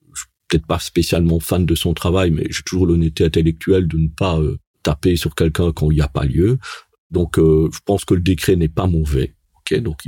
[0.49, 4.39] peut-être pas spécialement fan de son travail, mais j'ai toujours l'honnêteté intellectuelle de ne pas
[4.39, 6.59] euh, taper sur quelqu'un quand il n'y a pas lieu.
[7.11, 9.35] Donc, euh, je pense que le décret n'est pas mauvais.
[9.59, 10.01] Ok, donc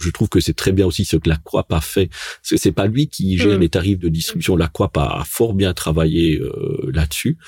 [0.00, 1.38] je trouve que c'est très bien aussi ce que la
[1.70, 2.10] a fait.
[2.42, 3.60] C'est, c'est pas lui qui gère mm.
[3.60, 4.56] les tarifs de distribution.
[4.56, 7.38] La a, fort bien travaillé euh, là-dessus.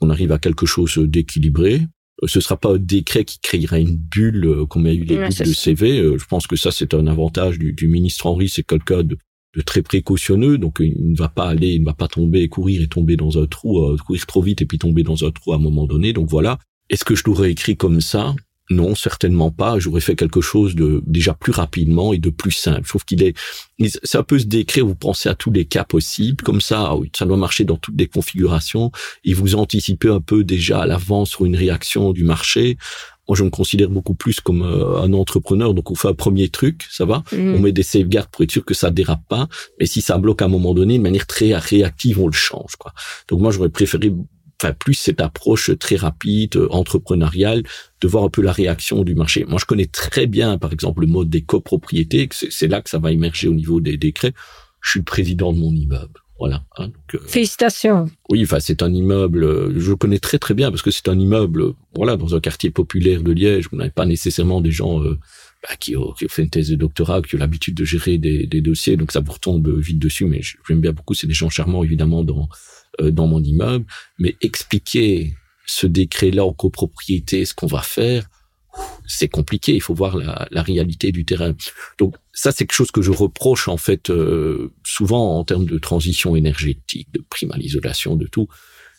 [0.00, 1.82] On arrive à quelque chose d'équilibré.
[2.26, 5.16] Ce sera pas un décret qui créera une bulle comme il y a eu les
[5.16, 6.02] bulles de CV.
[6.18, 8.48] je pense que ça, c'est un avantage du, du ministre Henry.
[8.48, 9.16] C'est quelqu'un de,
[9.54, 12.82] de très précautionneux, donc il ne va pas aller, il ne va pas tomber, courir
[12.82, 15.52] et tomber dans un trou, euh, courir trop vite et puis tomber dans un trou
[15.52, 16.12] à un moment donné.
[16.12, 16.58] Donc voilà.
[16.88, 18.34] Est-ce que je l'aurais écrit comme ça?
[18.70, 19.78] Non, certainement pas.
[19.78, 22.82] J'aurais fait quelque chose de déjà plus rapidement et de plus simple.
[22.84, 23.36] Je trouve qu'il est,
[24.02, 24.86] c'est un peu se décrire.
[24.86, 26.90] Vous pensez à tous les cas possibles, comme ça.
[26.90, 28.90] Ah ça doit marcher dans toutes les configurations.
[29.24, 32.78] Et vous anticipez un peu déjà à l'avance sur une réaction du marché.
[33.28, 35.74] Moi, je me considère beaucoup plus comme euh, un entrepreneur.
[35.74, 37.22] Donc, on fait un premier truc, ça va.
[37.32, 37.54] Mm.
[37.54, 39.48] On met des safeguards pour être sûr que ça dérape pas.
[39.78, 42.76] Mais si ça bloque à un moment donné, de manière très réactive, on le change,
[42.76, 42.92] quoi.
[43.28, 44.12] Donc, moi, j'aurais préféré,
[44.60, 47.62] enfin, plus cette approche très rapide, euh, entrepreneuriale,
[48.00, 49.44] de voir un peu la réaction du marché.
[49.44, 52.28] Moi, je connais très bien, par exemple, le mode des copropriétés.
[52.32, 54.32] C'est là que ça va émerger au niveau des décrets.
[54.80, 56.21] Je suis le président de mon immeuble.
[56.38, 56.64] Voilà.
[56.76, 58.10] Hein, euh, Félicitations.
[58.28, 61.08] Oui, enfin, c'est un immeuble, euh, je le connais très très bien parce que c'est
[61.08, 63.68] un immeuble, voilà, dans un quartier populaire de Liège.
[63.70, 65.18] Vous n'avez pas nécessairement des gens euh,
[65.62, 68.96] bah, qui, ont, fait une thèse de doctorat, qui ont l'habitude de gérer des, dossiers,
[68.96, 70.24] donc ça vous retombe vite dessus.
[70.24, 72.48] Mais j'aime bien beaucoup, c'est des gens charmants évidemment dans
[73.00, 73.86] dans mon immeuble.
[74.18, 75.34] Mais expliquer
[75.66, 78.28] ce décret-là en copropriété, ce qu'on va faire,
[79.06, 79.74] c'est compliqué.
[79.74, 81.54] Il faut voir la, la, réalité du terrain.
[81.98, 85.78] Donc ça, c'est quelque chose que je reproche en fait euh, souvent en termes de
[85.78, 88.48] transition énergétique, de prime à l'isolation, de tout.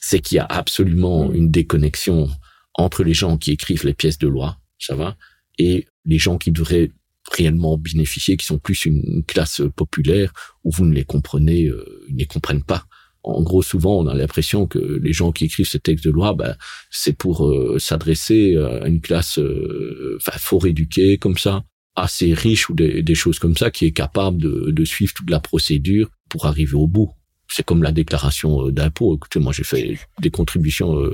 [0.01, 2.29] C'est qu'il y a absolument une déconnexion
[2.75, 5.15] entre les gens qui écrivent les pièces de loi, ça va,
[5.57, 6.91] et les gens qui devraient
[7.31, 12.15] réellement bénéficier, qui sont plus une classe populaire où vous ne les comprenez, euh, ils
[12.15, 12.85] ne les comprennent pas
[13.23, 16.33] en gros, souvent, on a l'impression que les gens qui écrivent ces textes de loi,
[16.33, 16.55] ben,
[16.91, 21.63] c'est pour euh, s'adresser à une classe, euh, enfin, fort éduquée comme ça,
[21.95, 25.39] assez riche ou des, choses comme ça, qui est capable de, de, suivre toute la
[25.39, 27.11] procédure pour arriver au bout.
[27.47, 29.15] C'est comme la déclaration euh, d'impôt.
[29.15, 31.11] Écoutez, moi, j'ai fait des contributions,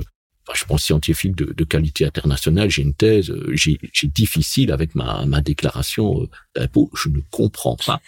[0.54, 2.70] je pense scientifiques de, de qualité internationale.
[2.70, 6.90] J'ai une thèse, j'ai difficile avec ma, ma déclaration d'impôt.
[6.94, 8.00] Je ne comprends pas.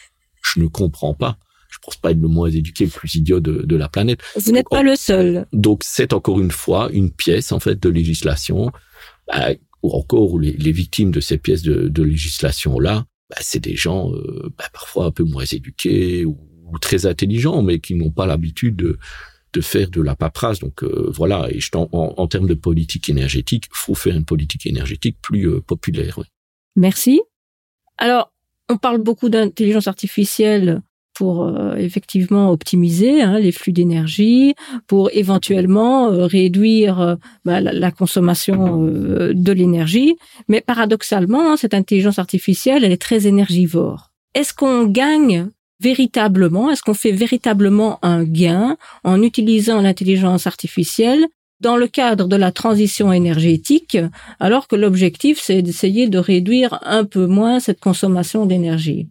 [0.42, 1.38] Je ne comprends pas
[1.72, 4.20] je pense pas être le moins éduqué, le plus idiot de, la planète.
[4.36, 5.46] Vous n'êtes pas le seul.
[5.52, 8.70] Donc c'est encore une fois une pièce en fait de législation,
[9.26, 9.52] bah,
[9.82, 14.52] ou encore les, victimes de ces pièces de, législation là, bah, c'est des gens euh,
[14.56, 16.38] bah, parfois un peu moins éduqués ou,
[16.80, 18.98] très intelligents, mais qui n'ont pas l'habitude de,
[19.52, 20.60] de faire de la paperasse.
[20.60, 24.66] Donc euh, voilà, et je, en, en, termes de politique énergétique, faut faire une politique
[24.66, 26.20] énergétique plus euh, populaire.
[26.76, 27.20] Merci.
[27.98, 28.32] Alors,
[28.70, 30.80] on parle beaucoup d'intelligence artificielle
[31.22, 34.56] pour euh, effectivement optimiser hein, les flux d'énergie,
[34.88, 40.16] pour éventuellement euh, réduire euh, bah, la, consommation de l'énergie.
[40.48, 44.10] Mais paradoxalement, hein, cette intelligence artificielle, elle est très énergivore.
[44.34, 51.24] Est-ce qu'on gagne véritablement, est-ce qu'on fait véritablement un gain en utilisant l'intelligence artificielle
[51.60, 53.96] dans le cadre de la transition énergétique,
[54.40, 59.06] alors que l'objectif, c'est d'essayer de réduire un peu moins cette consommation d'énergie?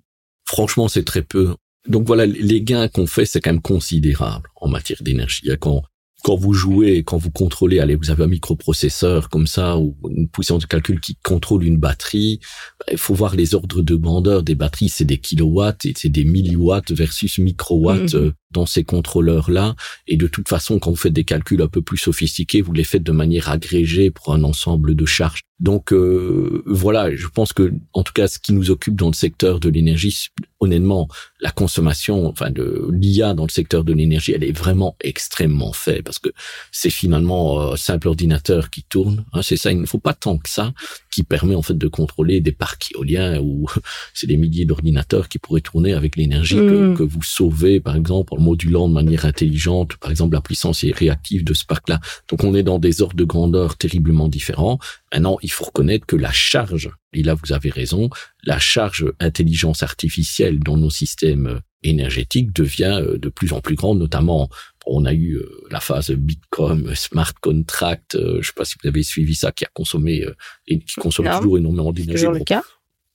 [0.45, 1.55] Franchement, c'est très peu.
[1.87, 5.49] Donc voilà, les gains qu'on fait, c'est quand même considérable en matière d'énergie.
[5.59, 5.83] Quand
[6.23, 10.29] quand vous jouez, quand vous contrôlez, allez, vous avez un microprocesseur comme ça ou une
[10.29, 12.39] puissance de calcul qui contrôle une batterie,
[12.79, 16.09] bah, il faut voir les ordres de grandeur des batteries, c'est des kilowatts et c'est
[16.09, 18.33] des milliwatts versus microwatts mhm.
[18.51, 19.75] Dans ces contrôleurs-là.
[20.07, 22.83] Et de toute façon, quand vous faites des calculs un peu plus sophistiqués, vous les
[22.83, 25.41] faites de manière agrégée pour un ensemble de charges.
[25.61, 29.13] Donc euh, voilà, je pense que en tout cas, ce qui nous occupe dans le
[29.13, 31.07] secteur de l'énergie, honnêtement,
[31.39, 36.01] la consommation, enfin de l'IA dans le secteur de l'énergie, elle est vraiment extrêmement faible
[36.01, 36.29] parce que
[36.71, 39.23] c'est finalement un euh, simple ordinateur qui tourne.
[39.33, 40.73] Hein, c'est ça, il ne faut pas tant que ça
[41.11, 43.67] qui permet en fait de contrôler des parcs éoliens où
[44.15, 48.33] c'est des milliers d'ordinateurs qui pourraient tourner avec l'énergie que, que, vous sauvez, par exemple,
[48.33, 51.99] en modulant de manière intelligente, par exemple, la puissance réactive de ce parc-là.
[52.29, 54.79] Donc, on est dans des ordres de grandeur terriblement différents.
[55.13, 58.09] Maintenant, il faut reconnaître que la charge, et là vous avez raison,
[58.43, 63.99] la charge intelligence artificielle dans nos systèmes énergétiques devient euh, de plus en plus grande,
[63.99, 64.49] notamment
[64.85, 68.75] on a eu euh, la phase Bitcoin, smart contract, euh, je ne sais pas si
[68.81, 70.23] vous avez suivi ça, qui a consommé
[70.67, 72.23] et qui consomme toujours énormément d'énergie.
[72.23, 72.63] Toujours le cas.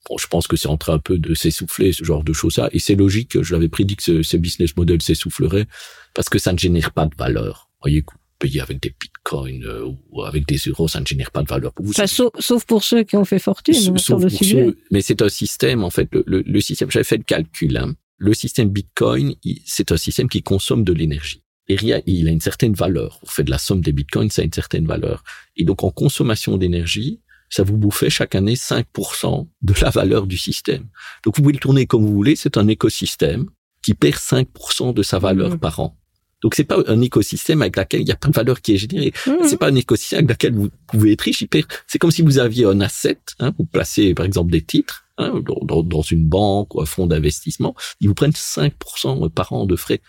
[0.08, 2.68] Bon, je pense que c'est en train un peu de s'essouffler ce genre de choses-là,
[2.72, 3.42] et c'est logique.
[3.42, 5.66] Je l'avais prédit que ce, ce business model s'essoufflerait
[6.14, 7.70] parce que ça ne génère pas de valeur.
[7.82, 8.04] Voyez,
[8.38, 11.72] payer avec des bitcoins euh, ou avec des euros, ça ne génère pas de valeur
[11.72, 11.92] pour vous.
[11.92, 14.74] sauf, pour ceux qui ont fait fortune hein, sur le sujet.
[14.90, 17.94] mais c'est un système, en fait, le, le, système, j'avais fait le calcul, hein.
[18.18, 21.42] le système bitcoin, c'est un système qui consomme de l'énergie.
[21.68, 23.18] Et il a une certaine valeur.
[23.24, 25.24] Vous faites la somme des bitcoins, ça a une certaine valeur.
[25.56, 30.36] Et donc, en consommation d'énergie, ça vous bouffait chaque année 5% de la valeur du
[30.36, 30.84] système.
[31.24, 33.46] Donc, vous pouvez le tourner comme vous voulez, c'est un écosystème
[33.82, 35.58] qui perd 5% de sa valeur mmh.
[35.58, 35.96] par an.
[36.42, 38.76] Donc c'est pas un écosystème avec lequel il y a pas de valeur qui est
[38.76, 39.12] générée.
[39.26, 39.48] Mhm.
[39.48, 41.44] C'est pas un écosystème avec lequel vous pouvez être riche.
[41.86, 45.40] C'est comme si vous aviez un asset, hein, vous placez par exemple des titres hein,
[45.40, 49.76] dans, dans, une banque ou un fonds d'investissement, ils vous prennent 5% par an de
[49.76, 50.00] frais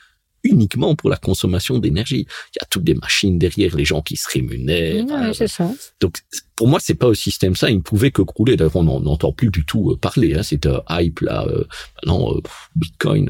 [0.43, 2.27] uniquement pour la consommation d'énergie.
[2.53, 5.05] Il y a toutes des machines derrière, les gens qui se rémunèrent.
[5.05, 5.69] Ouais, c'est ça.
[5.99, 6.19] Donc,
[6.55, 7.69] pour moi, c'est pas un système ça.
[7.69, 8.55] Il ne pouvait que crouler.
[8.55, 10.35] D'ailleurs, on n'en entend plus du tout euh, parler.
[10.35, 10.43] Hein.
[10.43, 11.45] C'est un hype là.
[11.47, 11.65] Euh,
[12.05, 12.41] non, euh,
[12.75, 13.29] Bitcoin,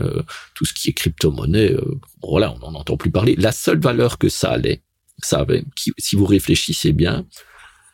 [0.54, 1.76] tout ce qui est crypto-monnaie,
[2.22, 3.36] voilà, on n'en entend plus parler.
[3.36, 4.82] La seule valeur que ça allait,
[5.20, 5.64] ça avait,
[5.98, 7.26] si vous réfléchissez bien,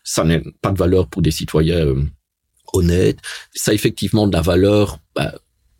[0.04, 1.95] ça n'a pas de valeur pour des citoyens
[2.73, 3.19] honnêtes.
[3.54, 5.34] Ça a effectivement de la valeur bah,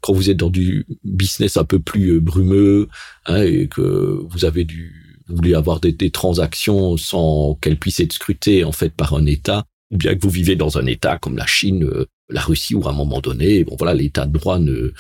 [0.04, 2.90] quand vous êtes dans du business un peu plus euh, brumeux
[3.26, 8.02] hein, et que vous avez du vous voulez avoir des, des transactions sans qu'elles puissent
[8.02, 11.18] être scrutées en fait par un État, ou bien que vous vivez dans un État
[11.18, 14.38] comme la Chine, euh, la Russie, où à un moment donné, bon voilà, l'État de
[14.38, 14.92] droit ne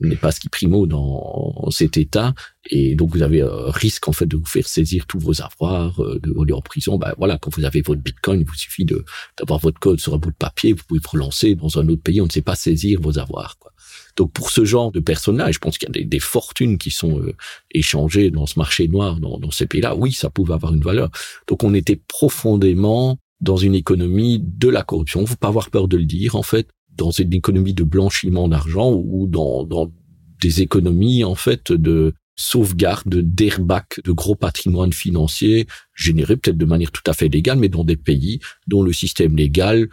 [0.00, 2.34] n'est pas ce qui primo dans cet État,
[2.70, 6.02] et donc vous avez un risque en fait de vous faire saisir tous vos avoirs,
[6.02, 6.96] euh, de voler en prison.
[6.96, 9.04] Ben voilà, quand vous avez votre Bitcoin, il vous suffit de
[9.38, 12.22] d'avoir votre code sur un bout de papier, vous pouvez relancer dans un autre pays,
[12.22, 13.58] on ne sait pas saisir vos avoirs.
[13.58, 13.72] Quoi.
[14.16, 17.20] Donc pour ce genre de personnes-là, je pense qu'il y a des, fortunes qui sont
[17.20, 17.34] euh,
[17.70, 19.94] échangées dans ce marché noir, dans, ces pays-là.
[19.94, 21.10] Oui, ça pouvait avoir une valeur.
[21.46, 25.24] Donc on était profondément dans une économie de la corruption.
[25.26, 28.90] Faut pas avoir peur de le dire, en fait, dans une économie de blanchiment d'argent
[28.92, 29.90] ou dans,
[30.40, 36.92] des économies, en fait, de sauvegarde, d'airbag de gros patrimoine financier générés peut-être de manière
[36.92, 39.88] tout à fait légale, mais dans des pays dont le système légal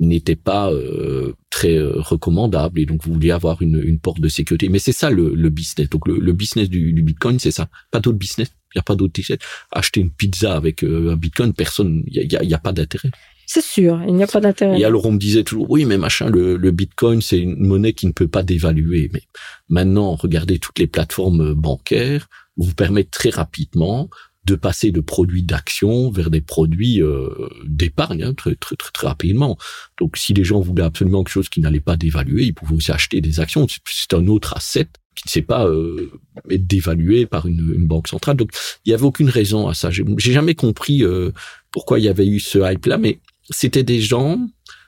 [0.00, 4.28] n'était pas euh, très euh, recommandable et donc vous vouliez avoir une, une porte de
[4.28, 4.68] sécurité.
[4.68, 5.88] Mais c'est ça le, le, business.
[5.88, 7.68] Donc le, le business du, du Bitcoin, c'est ça.
[7.90, 8.48] Pas d'autre business.
[8.74, 9.38] Il n'y a pas d'autre business.
[9.72, 13.10] Acheter une pizza avec euh, un Bitcoin, personne, il y a, y a, pas d'intérêt.
[13.46, 14.78] C'est sûr, il n'y a pas d'intérêt.
[14.78, 17.94] Et alors on me disait toujours, oui, mais machin, le, le Bitcoin, c'est une monnaie
[17.94, 19.10] qui ne peut pas dévaluer.
[19.12, 19.22] Mais
[19.68, 24.10] maintenant, regardez toutes les plateformes bancaires vous permettent très rapidement
[24.48, 27.28] de passer de produits d'action vers des produits euh,
[27.66, 29.58] d'épargne hein, très, très, très, très rapidement.
[29.98, 32.90] Donc, si les gens voulaient absolument quelque chose qui n'allait pas dévaluer, ils pouvaient aussi
[32.90, 33.66] acheter des actions.
[33.84, 36.10] C'est un autre asset qui ne sait pas euh,
[36.50, 38.36] être dévalué par une, une, banque centrale.
[38.36, 38.50] Donc,
[38.84, 39.90] il y avait aucune raison à ça.
[39.90, 41.32] J'ai jamais compris euh,
[41.70, 44.40] pourquoi il y avait eu ce hype-là, mais c'était des gens.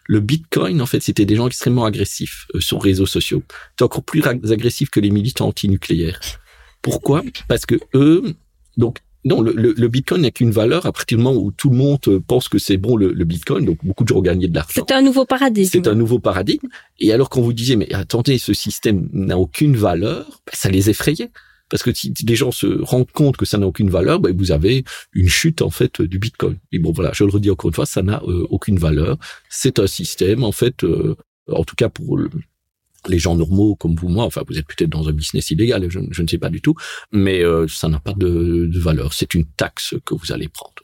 [0.06, 3.42] Le Bitcoin, en fait, c'était des gens extrêmement agressifs euh, sur les réseaux sociaux.
[3.78, 6.20] C'est encore plus agressif que les militants antinucléaires.
[6.82, 7.22] Pourquoi?
[7.46, 8.34] Parce que eux,
[8.76, 11.76] donc non, le, le, Bitcoin n'a qu'une valeur à partir du moment où tout le
[11.76, 14.54] monde euh, pense que c'est bon le, Bitcoin, donc beaucoup de gens ont gagné de
[14.54, 14.72] l'argent.
[14.74, 15.68] C'est un nouveau paradigme.
[15.70, 16.68] C'est un nouveau paradigme.
[16.98, 20.88] Et alors quand vous disiez, mais attendez, ce système n'a aucune valeur, ben, ça les
[20.88, 21.30] effrayait.
[21.68, 24.52] Parce que si les gens se rendent compte que ça n'a aucune valeur, ben, vous
[24.52, 26.56] avez une chute en fait du Bitcoin.
[26.72, 29.18] Et bon voilà, je le redis encore une fois, ça n'a euh, aucune valeur.
[29.50, 31.14] C'est un système en fait, euh,
[31.48, 32.18] en tout cas pour
[33.08, 36.00] les gens normaux comme vous, moi, enfin, vous êtes peut-être dans un business illégal, je,
[36.10, 36.74] je ne sais pas du tout,
[37.12, 39.12] mais euh, ça n'a pas de, de, valeur.
[39.12, 40.82] C'est une taxe que vous allez prendre.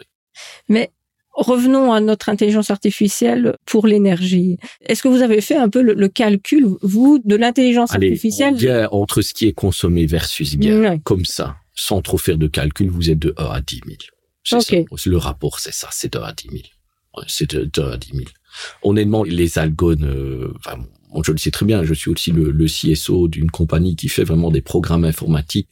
[0.69, 0.91] Mais
[1.37, 4.59] revenons à notre intelligence artificielle pour l'énergie.
[4.85, 8.55] Est-ce que vous avez fait un peu le, calcul, vous, de l'intelligence artificielle?
[8.55, 11.57] Bien entre ce qui est consommé versus gain, comme ça.
[11.75, 14.61] sans trop faire de calcul, vous êtes de 1 à 10 000.
[14.61, 14.87] Okay.
[15.07, 16.63] Le rapport, c'est ça, c'est de 1 à 10 000.
[17.27, 18.25] c'est de, 1 à 10 000.
[18.83, 20.79] Honnêtement, les algones, euh, enfin,
[21.23, 24.25] je le sais très bien, je suis aussi le, le CSO d'une compagnie qui fait
[24.25, 25.69] vraiment des programmes informatiques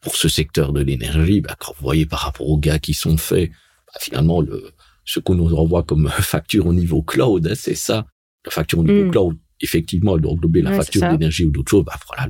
[0.00, 1.40] pour ce secteur de l'énergie.
[1.40, 4.72] Bah, quand vous voyez par rapport aux gars qui sont faits, bah, finalement, le,
[5.04, 8.06] ce qu'on nous envoie comme facture au niveau cloud, hein, c'est ça.
[8.44, 9.10] La facture au niveau mm.
[9.10, 11.84] cloud, effectivement, elle doit englober la facture d'énergie ou d'autres choses.
[11.84, 12.28] Bah, voilà,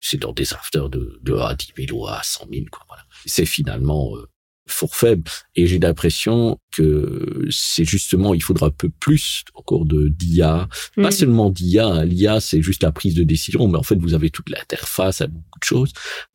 [0.00, 2.84] c'est dans des afters de, de à 10 000 ou à 100 000, quoi.
[2.88, 3.04] Voilà.
[3.26, 4.26] C'est finalement euh,
[4.66, 5.30] fort faible.
[5.54, 10.68] Et j'ai l'impression que c'est justement, il faudra un peu plus encore de d'IA.
[10.96, 11.12] Pas mm.
[11.12, 11.86] seulement d'IA.
[11.86, 12.04] Hein.
[12.04, 15.26] L'IA, c'est juste la prise de décision, mais en fait, vous avez toute l'interface à
[15.26, 15.92] beaucoup de choses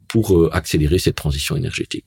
[0.08, 2.06] pour euh, accélérer cette transition énergétique.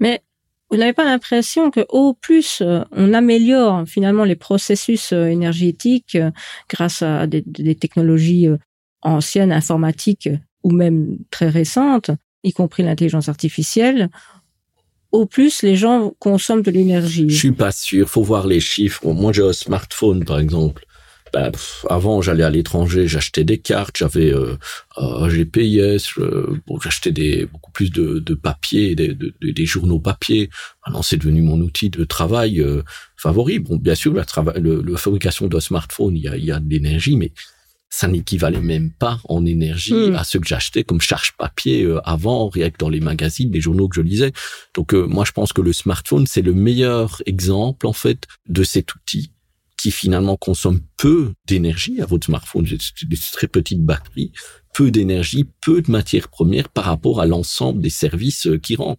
[0.00, 0.22] Mais
[0.70, 6.18] vous n'avez pas l'impression que au plus euh, on améliore finalement les processus euh, énergétiques
[6.68, 8.48] grâce à des, des technologies
[9.02, 10.28] anciennes, informatiques
[10.62, 12.10] ou même très récentes,
[12.42, 14.10] y compris l'intelligence artificielle,
[15.16, 17.28] au plus les gens consomment de l'énergie.
[17.28, 18.08] Je suis pas sûr.
[18.08, 19.06] Faut voir les chiffres.
[19.06, 20.84] Moi, j'ai un smartphone, par exemple.
[21.32, 21.50] Ben,
[21.90, 24.56] avant, j'allais à l'étranger, j'achetais des cartes, j'avais euh,
[24.96, 26.14] un GPS,
[26.66, 30.50] bon, j'achetais beaucoup plus de, de papier, des, de, des journaux papier.
[30.86, 32.82] Maintenant, c'est devenu mon outil de travail euh,
[33.16, 33.58] favori.
[33.58, 34.24] Bon, bien sûr, la,
[34.96, 37.32] fabrication d'un smartphone, il y a de l'énergie, mais
[37.88, 40.16] ça n'équivalait même pas en énergie hmm.
[40.16, 43.60] à ce que j'achetais comme charge papier euh, avant, rien que dans les magazines, les
[43.60, 44.32] journaux que je lisais.
[44.74, 48.64] Donc euh, moi, je pense que le smartphone, c'est le meilleur exemple en fait de
[48.64, 49.32] cet outil
[49.76, 54.32] qui finalement consomme peu d'énergie à votre smartphone, des très petites batteries,
[54.76, 58.98] peu d'énergie, peu de matières premières par rapport à l'ensemble des services euh, qui rend.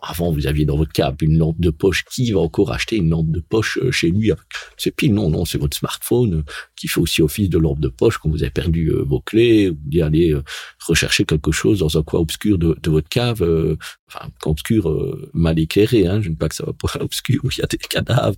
[0.00, 2.04] Avant, vous aviez dans votre câble une lampe de poche.
[2.04, 4.30] Qui va encore acheter une lampe de poche euh, chez lui
[4.76, 6.42] C'est pile non, non, c'est votre smartphone euh,
[6.76, 9.78] qui fait aussi office de lampe de poche quand vous avez perdu vos clés, ou
[9.86, 10.36] d'y aller
[10.86, 13.42] rechercher quelque chose dans un coin obscur de, votre cave,
[14.08, 16.06] enfin obscur mal éclairé.
[16.06, 17.76] Hein, je ne dis pas que ça va pas obscur où il y a des
[17.78, 18.36] cadavres.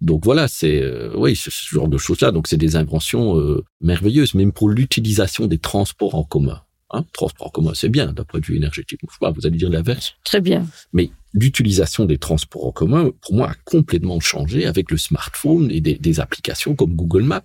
[0.00, 2.30] Donc voilà, c'est oui, ce genre de choses là.
[2.30, 3.36] Donc c'est des inventions
[3.80, 6.62] merveilleuses, même pour l'utilisation des transports en commun.
[6.94, 9.00] Hein, transport en commun, c'est bien d'un point de vue énergétique.
[9.20, 10.14] Pas, vous allez dire l'inverse.
[10.24, 10.66] Très bien.
[10.92, 15.80] Mais l'utilisation des transports en commun, pour moi, a complètement changé avec le smartphone et
[15.80, 17.42] des, applications comme Google Maps.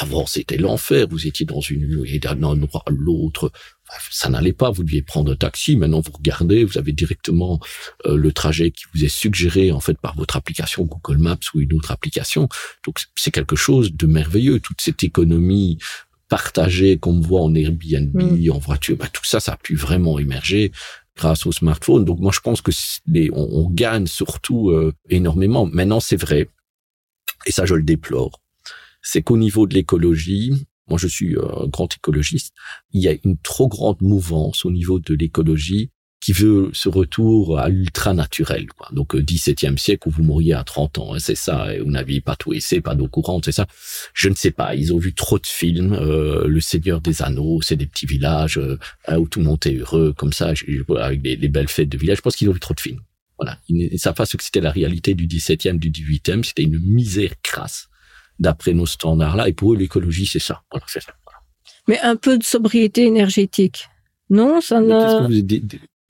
[0.00, 1.06] Avant, c'était l'enfer.
[1.08, 3.52] Vous étiez dans une et d'un endroit à l'autre.
[4.10, 4.70] Ça n'allait pas.
[4.70, 5.76] Vous deviez prendre un taxi.
[5.76, 7.60] Maintenant, vous regardez, vous avez directement
[8.06, 11.60] euh, le trajet qui vous est suggéré en fait par votre application Google Maps ou
[11.60, 12.48] une autre application.
[12.84, 14.60] Donc, c'est quelque chose de merveilleux.
[14.60, 15.78] Toute cette économie
[16.28, 18.50] partagé qu'on voit en Airbnb, mm.
[18.52, 20.72] en voiture, bah, tout ça, ça a pu vraiment émerger
[21.16, 22.04] grâce au smartphone.
[22.04, 22.70] Donc moi, je pense que
[23.06, 25.66] les, on, gagne surtout euh, énormément.
[25.66, 26.48] Maintenant, c'est vrai,
[27.46, 28.40] et ça, je le déplore,
[29.02, 32.54] c'est qu'au niveau de l'écologie, moi, je suis un grand écologiste,
[32.92, 37.58] il y a une trop grande mouvance au niveau de l'écologie qui veut ce retour
[37.58, 38.66] à l'ultra naturel.
[38.66, 38.88] Quoi.
[38.92, 41.90] Donc, 17e euh, siècle où vous mouriez à 30 ans, hein, c'est ça, et vous
[41.90, 43.66] n'aviez pas tout essayé, pas d'eau courante, c'est ça.
[44.14, 47.60] Je ne sais pas, ils ont vu trop de films, euh, Le Seigneur des Anneaux,
[47.62, 50.52] c'est des petits villages euh, hein, où tout le monde est heureux, comme ça,
[50.98, 52.18] avec des, belles fêtes de village.
[52.18, 53.00] Je pense qu'ils ont vu trop de films.
[53.38, 56.64] Voilà, ils ne savent pas ce que c'était la réalité du 17e, du 18e, c'était
[56.64, 57.87] une misère crasse
[58.38, 60.62] d'après nos standards-là, et pour eux, l'écologie, c'est ça.
[60.70, 60.86] Voilà.
[61.88, 63.88] Mais un peu de sobriété énergétique.
[64.30, 65.28] Non, ça ne...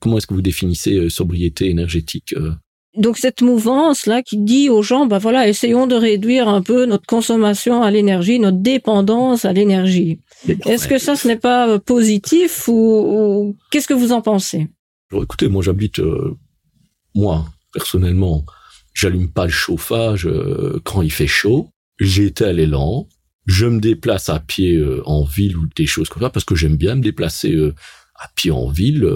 [0.01, 2.53] Comment est-ce que vous définissez euh, sobriété énergétique euh?
[2.97, 6.87] donc cette mouvance là qui dit aux gens ben voilà essayons de réduire un peu
[6.87, 11.79] notre consommation à l'énergie notre dépendance à l'énergie est-ce que ça ce n'est pas euh,
[11.79, 14.69] positif ou, qu'est-ce que vous en pensez?
[15.13, 16.01] Écoutez moi j'habite
[17.15, 18.45] moi personnellement
[18.95, 20.29] j'allume pas le chauffage
[20.85, 21.69] quand il fait chaud
[21.99, 23.09] j'éteins l'élan
[23.47, 26.77] je me déplace à pied en ville ou des choses comme ça parce que j'aime
[26.77, 27.57] bien me déplacer
[28.15, 29.07] à pied en ville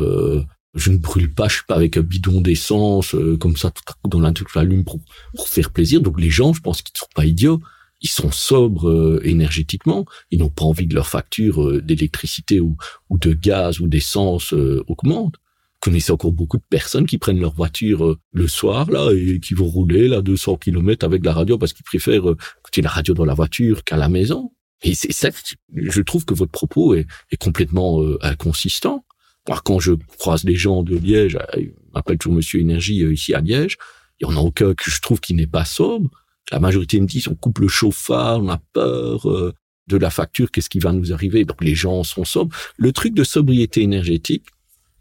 [0.74, 3.82] je ne brûle pas, je suis pas avec un bidon d'essence euh, comme ça tout
[3.88, 5.00] à coup dans la l'allume pour,
[5.34, 6.00] pour faire plaisir.
[6.00, 7.60] Donc les gens, je pense qu'ils ne sont pas idiots.
[8.00, 10.06] Ils sont sobres euh, énergétiquement.
[10.30, 12.76] Ils n'ont pas envie que leur facture euh, d'électricité ou,
[13.10, 14.54] ou de gaz ou d'essence
[14.86, 15.36] augmente.
[15.84, 19.54] Vous connaissez encore beaucoup de personnes qui prennent leur voiture le soir là et qui
[19.54, 23.24] vont rouler là 200 km avec la radio parce qu'ils préfèrent écouter la radio dans
[23.24, 24.52] la voiture qu'à la maison.
[24.82, 25.30] Et c'est ça,
[25.74, 29.04] je trouve que votre propos est, est complètement inconsistant.
[29.44, 33.12] Par quand je croise des gens de Liège, euh, ils m'appellent toujours Monsieur Énergie euh,
[33.12, 33.76] ici à Liège,
[34.20, 36.10] il y en a aucun que je trouve qui n'est pas sobre.
[36.52, 39.52] La majorité me dit on coupe le chauffard, on a peur euh,
[39.88, 41.44] de la facture, qu'est-ce qui va nous arriver?
[41.44, 42.54] Donc les gens sont sobres.
[42.76, 44.46] Le truc de sobriété énergétique,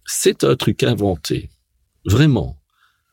[0.06, 1.50] c'est un truc inventé,
[2.06, 2.58] vraiment,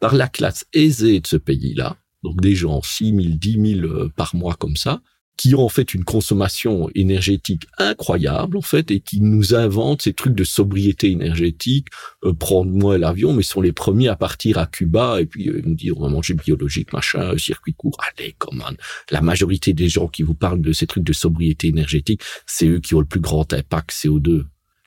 [0.01, 4.34] par la classe aisée de ce pays-là, donc des gens 6 000, 10 000 par
[4.34, 5.01] mois comme ça,
[5.39, 10.12] qui ont en fait une consommation énergétique incroyable en fait et qui nous inventent ces
[10.12, 11.86] trucs de sobriété énergétique,
[12.24, 15.62] euh, prendre moins l'avion, mais sont les premiers à partir à Cuba et puis euh,
[15.64, 17.97] nous dire on va manger biologique, machin, circuit court.
[18.18, 18.64] Allez, comment
[19.11, 22.80] La majorité des gens qui vous parlent de ces trucs de sobriété énergétique, c'est eux
[22.80, 24.45] qui ont le plus grand impact CO2.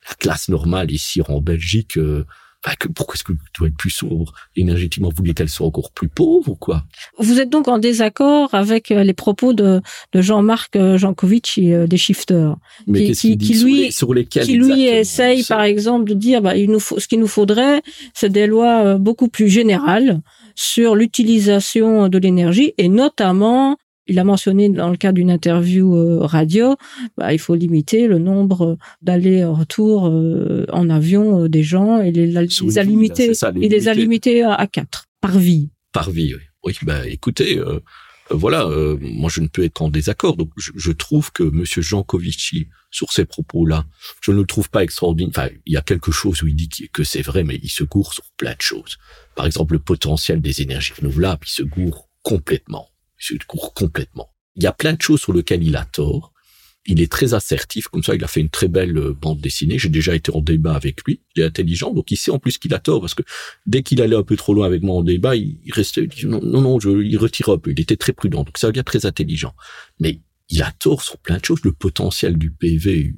[0.08, 2.26] La classe normale ici en Belgique, euh,
[2.94, 6.08] pourquoi est-ce que tu dois être plus sobre énergétiquement Vous voulez qu'elle soit encore plus
[6.08, 6.84] pauvre ou quoi?
[7.18, 9.80] Vous êtes donc en désaccord avec euh, les propos de,
[10.12, 14.84] de Jean-Marc euh, Jancovici euh, des shifters, Mais qui, qui, lui, sur, lesquels qui lui
[14.84, 17.82] essaye par exemple de dire bah, il nous faut, ce qu'il nous faudrait,
[18.14, 20.20] c'est des lois beaucoup plus générales
[20.54, 23.76] sur l'utilisation de l'énergie et notamment
[24.06, 26.76] il a mentionné dans le cadre d'une interview euh, radio,
[27.16, 32.26] bah, il faut limiter le nombre d'allers-retours euh, en avion euh, des gens et les,
[32.26, 35.70] les a limités, il les a limités à, quatre par vie.
[35.92, 36.40] Par vie, oui.
[36.64, 37.60] Oui, bah écoutez,
[38.30, 38.68] voilà,
[39.00, 40.36] moi je ne peux être en désaccord.
[40.36, 43.84] Donc je, trouve que Monsieur Jancovici, sur ces propos-là,
[44.20, 45.32] je ne le trouve pas extraordinaire.
[45.36, 47.82] Enfin, il y a quelque chose où il dit que c'est vrai, mais il se
[47.82, 48.96] gourre sur plein de choses.
[49.34, 52.91] Par exemple, le potentiel des énergies renouvelables, il se gourre complètement
[53.46, 54.30] complètement.
[54.56, 56.32] Il y a plein de choses sur lesquelles il a tort.
[56.84, 59.78] Il est très assertif, comme ça il a fait une très belle euh, bande dessinée.
[59.78, 61.22] J'ai déjà été en débat avec lui.
[61.36, 63.22] Il est intelligent, donc il sait en plus qu'il a tort parce que
[63.66, 66.40] dès qu'il allait un peu trop loin avec moi en débat, il restait, il non,
[66.42, 67.70] non, non, je, il retire un peu.
[67.70, 69.54] Il était très prudent, donc ça veut dire très intelligent.
[70.00, 71.60] Mais il a tort sur plein de choses.
[71.62, 73.14] Le potentiel du PV,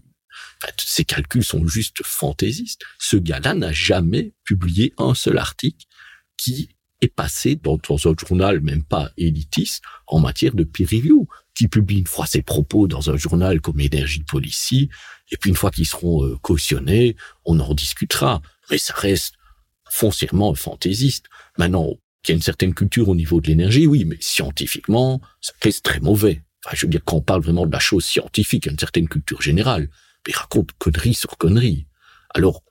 [0.62, 2.82] enfin, ses calculs sont juste fantaisistes.
[2.98, 5.86] Ce gars-là n'a jamais publié un seul article
[6.36, 6.68] qui
[7.04, 11.98] est passé dans, un journal même pas élitiste en matière de peer review, qui publie
[11.98, 14.90] une fois ses propos dans un journal comme Énergie Policy,
[15.30, 18.42] et puis une fois qu'ils seront euh, cautionnés, on en discutera.
[18.70, 19.34] Mais ça reste
[19.88, 21.26] foncièrement fantaisiste.
[21.58, 25.52] Maintenant, qu'il y a une certaine culture au niveau de l'énergie, oui, mais scientifiquement, ça
[25.62, 26.42] reste très mauvais.
[26.64, 28.72] Enfin, je veux dire, quand on parle vraiment de la chose scientifique, il y a
[28.72, 29.88] une certaine culture générale.
[30.26, 31.86] Mais il raconte conneries sur conneries.
[32.34, 32.62] Alors,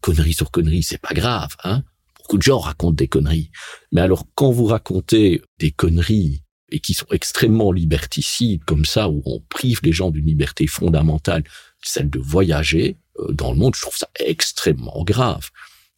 [0.00, 1.82] conneries sur conneries, c'est pas grave, hein
[2.28, 3.50] beaucoup de gens racontent des conneries.
[3.90, 9.22] Mais alors, quand vous racontez des conneries et qui sont extrêmement liberticides comme ça, où
[9.24, 11.44] on prive les gens d'une liberté fondamentale,
[11.82, 15.48] celle de voyager euh, dans le monde, je trouve ça extrêmement grave.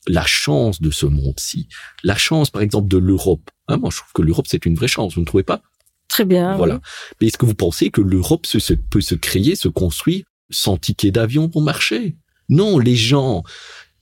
[0.07, 1.69] La chance de ce monde-ci,
[2.05, 3.51] la chance par exemple de l'Europe.
[3.67, 5.15] Hein, moi, je trouve que l'Europe c'est une vraie chance.
[5.15, 5.63] Vous ne trouvez pas?
[6.09, 6.57] Très bien.
[6.57, 6.81] Voilà.
[7.21, 8.47] Mais est-ce que vous pensez que l'Europe
[8.91, 12.17] peut se créer, se construire sans ticket d'avion pour marcher?
[12.49, 13.43] Non, les gens,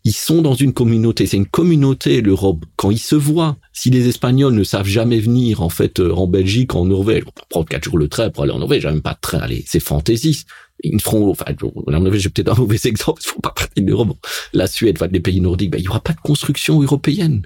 [0.08, 1.26] ils sont dans une communauté.
[1.26, 2.64] C'est une communauté, l'Europe.
[2.76, 6.26] Quand ils se voient, si les Espagnols ne savent jamais venir, en fait, euh, en
[6.26, 9.02] Belgique, en Norvège, on peut prendre quatre jours le train pour aller en Norvège, même
[9.02, 10.48] pas de train, allez, c'est fantaisiste.
[10.82, 11.44] Ils feront, enfin,
[11.86, 14.16] en Norvège, j'ai peut-être un mauvais exemple, ils font pas partie de l'Europe.
[14.54, 17.42] La Suède, enfin, des pays nordiques, ben, il y aura pas de construction européenne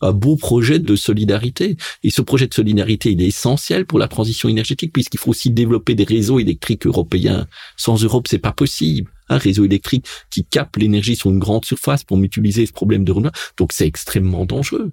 [0.00, 1.76] un beau projet de solidarité.
[2.02, 5.50] Et ce projet de solidarité, il est essentiel pour la transition énergétique puisqu'il faut aussi
[5.50, 7.46] développer des réseaux électriques européens.
[7.76, 12.04] Sans Europe, c'est pas possible un réseau électrique qui capte l'énergie sur une grande surface
[12.04, 13.38] pour mutualiser ce problème de renouvelable.
[13.56, 14.92] Donc c'est extrêmement dangereux.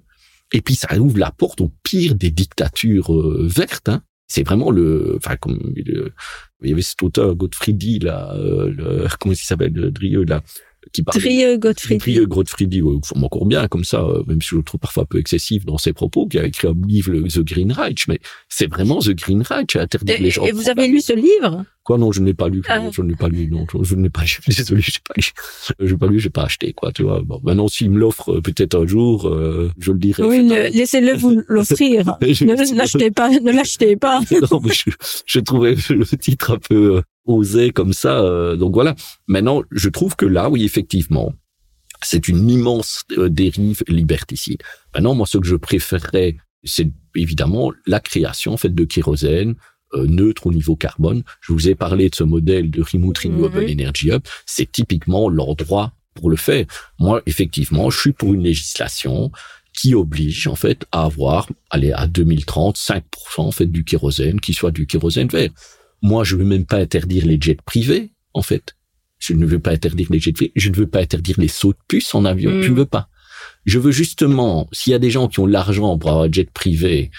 [0.52, 3.88] Et puis ça ouvre la porte au pire des dictatures euh, vertes.
[3.88, 4.02] Hein.
[4.28, 6.12] C'est vraiment le, enfin comme il
[6.62, 10.42] y avait cet auteur Gottfriedi là, euh, le, comment il s'appelle, Drieux là,
[10.92, 11.20] qui parle.
[11.20, 12.00] Trieux Gottfried.
[12.00, 15.06] Trieux Gottfried, ouais, encore bien comme ça, euh, même si je le trouve parfois un
[15.06, 18.18] peu excessif dans ses propos, qui a écrit un livre, The Green Reich, mais
[18.48, 20.44] c'est vraiment The Green Reich, interdire les gens.
[20.44, 21.64] Et vous avez lu ce livre?
[21.84, 22.62] Quoi non, je ne l'ai pas lu.
[22.68, 22.80] Ah.
[22.92, 23.48] Je ne l'ai pas lu.
[23.50, 24.38] Non, je, ne l'ai pas lu.
[24.46, 25.32] Désolé, j'ai pas lu.
[25.80, 26.72] Je n'ai pas lu, j'ai pas acheté.
[26.72, 27.22] Quoi, tu vois.
[27.22, 30.22] Bon, maintenant, s'il me l'offre euh, peut-être un jour, euh, je le dirai.
[30.22, 32.06] Oui, laissez-le vous l'offrir.
[32.20, 33.30] ne l'achetez pas.
[33.30, 34.20] Ne l'achetez pas.
[34.50, 34.90] non, mais je,
[35.26, 38.20] je trouvais le titre un peu oser comme ça.
[38.20, 38.94] Euh, donc voilà.
[39.26, 41.32] Maintenant, je trouve que là, oui, effectivement,
[42.02, 44.62] c'est une immense euh, dérive liberticide.
[44.94, 49.56] Maintenant, moi, ce que je préférerais, c'est évidemment la création en fait de kérosène euh,
[49.94, 51.22] neutre au niveau carbone.
[51.40, 54.22] Je vous ai parlé de ce modèle de Remote Renewable Energy Hub.
[54.46, 56.66] C'est typiquement l'endroit pour le faire.
[56.98, 59.30] Moi, effectivement, je suis pour une législation
[59.72, 63.02] qui oblige en fait à avoir, aller à 2030, 5%
[63.38, 65.50] en fait du kérosène qui soit du kérosène vert.
[66.02, 68.76] Moi, je veux même pas interdire les jets privés, en fait.
[69.18, 70.52] Je ne veux pas interdire les jets privés.
[70.56, 72.50] Je ne veux pas interdire les sauts de puce en avion.
[72.60, 72.76] Je ne mm.
[72.76, 73.08] veux pas.
[73.64, 76.50] Je veux justement, s'il y a des gens qui ont l'argent pour avoir un jet
[76.50, 77.10] privé,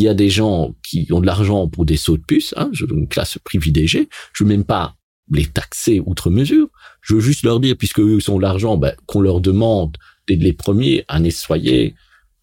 [0.00, 2.70] il y a des gens qui ont de l'argent pour des sauts de puce, hein,
[2.90, 4.96] une classe privilégiée, je veux même pas
[5.30, 6.68] les taxer outre mesure.
[7.02, 10.54] Je veux juste leur dire, puisque eux ont l'argent, ben, qu'on leur demande d'être les
[10.54, 11.94] premiers à nettoyer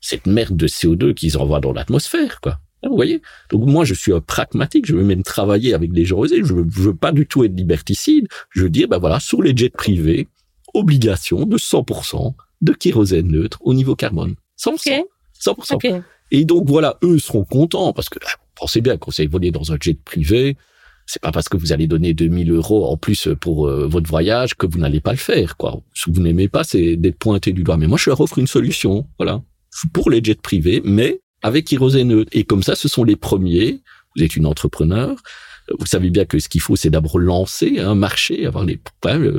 [0.02, 2.60] cette merde de CO2 qu'ils envoient dans l'atmosphère, quoi.
[2.84, 3.24] Vous voyez?
[3.50, 6.54] Donc moi, je suis un pragmatique, je veux même travailler avec des gens osés, je
[6.54, 9.72] veux, veux pas du tout être liberticide, je veux dire, ben voilà, sur les jets
[9.72, 10.28] privés,
[10.76, 14.36] obligation de 100% de kérosène neutre au niveau carbone.
[14.60, 15.06] 100%.
[15.42, 16.04] 100%.
[16.32, 19.72] Et donc voilà, eux seront contents parce que ah, pensez bien qu'on s'est voler dans
[19.72, 20.58] un jet privé,
[21.08, 24.56] c'est pas parce que vous allez donner 2000 euros en plus pour euh, votre voyage
[24.56, 25.82] que vous n'allez pas le faire, quoi.
[25.94, 27.78] Ce que vous n'aimez pas, c'est d'être pointé du doigt.
[27.78, 29.42] Mais moi, je leur offre une solution, voilà.
[29.94, 33.82] Pour les jets privés, mais avec kérosène Et comme ça, ce sont les premiers.
[34.16, 35.16] Vous êtes une entrepreneur.
[35.80, 38.80] Vous savez bien que ce qu'il faut, c'est d'abord lancer un marché, avoir les,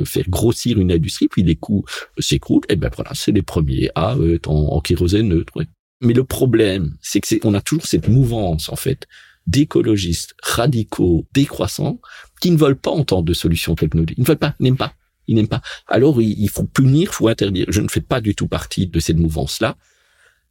[0.05, 1.85] faire grossir une industrie, puis les coûts
[2.17, 2.65] s'écroulent.
[2.69, 5.53] Et ben voilà, c'est les premiers à être en, en kérosène neutre.
[6.01, 9.07] Mais le problème, c'est que on a toujours cette mouvance, en fait,
[9.47, 11.99] d'écologistes radicaux, décroissants,
[12.41, 14.17] qui ne veulent pas entendre de solutions technologiques.
[14.17, 14.93] Ils ne veulent pas, n'aiment pas.
[15.27, 15.61] Ils n'aiment pas.
[15.87, 17.65] Alors, il faut punir, il faut interdire.
[17.69, 19.77] Je ne fais pas du tout partie de cette mouvance-là.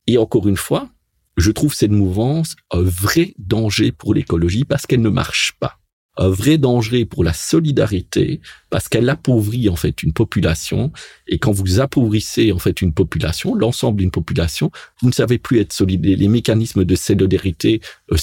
[0.06, 0.90] Et encore une fois,
[1.36, 5.78] je trouve cette mouvance un vrai danger pour l'écologie parce qu'elle ne marche pas
[6.18, 8.40] un vrai danger pour la solidarité
[8.70, 10.92] parce qu'elle appauvrit en fait une population
[11.28, 15.60] et quand vous appauvrissez en fait une population, l'ensemble d'une population, vous ne savez plus
[15.60, 16.18] être solidaire.
[16.18, 17.80] Les mécanismes de solidarité
[18.12, 18.16] euh.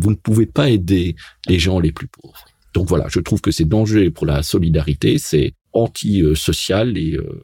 [0.00, 1.16] Vous ne pouvez pas aider
[1.48, 2.46] les gens les plus pauvres.
[2.72, 7.42] Donc voilà, je trouve que c'est dangereux pour la solidarité, c'est anti-social et euh,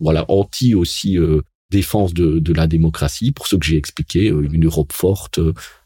[0.00, 3.32] voilà anti aussi euh, défense de, de, la démocratie.
[3.32, 5.40] Pour ce que j'ai expliqué, euh, une Europe forte,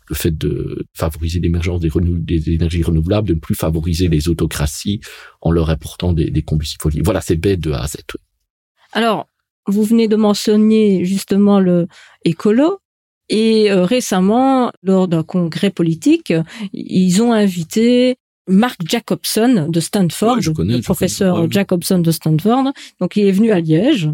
[0.08, 5.00] le fait de favoriser l'émergence des, des, énergies renouvelables, de ne plus favoriser les autocraties
[5.40, 7.02] en leur apportant des, des combustibles fossiles.
[7.04, 7.96] Voilà, c'est bête de A à Z.
[8.92, 9.28] Alors,
[9.66, 11.88] vous venez de mentionner justement le
[12.24, 12.78] écolo.
[13.28, 16.32] Et euh, récemment, lors d'un congrès politique,
[16.72, 18.16] ils ont invité
[18.48, 22.72] Mark Jacobson de Stanford, le professeur Jacobson de Stanford.
[23.00, 24.08] Donc, il est venu à Liège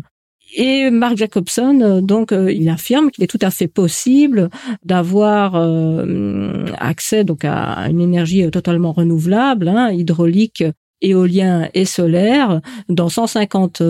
[0.55, 4.51] et Mark Jacobson, euh, donc, euh, il affirme qu'il est tout à fait possible
[4.85, 10.65] d'avoir euh, accès donc à une énergie totalement renouvelable, hein, hydraulique,
[11.01, 13.83] éolien et solaire dans 150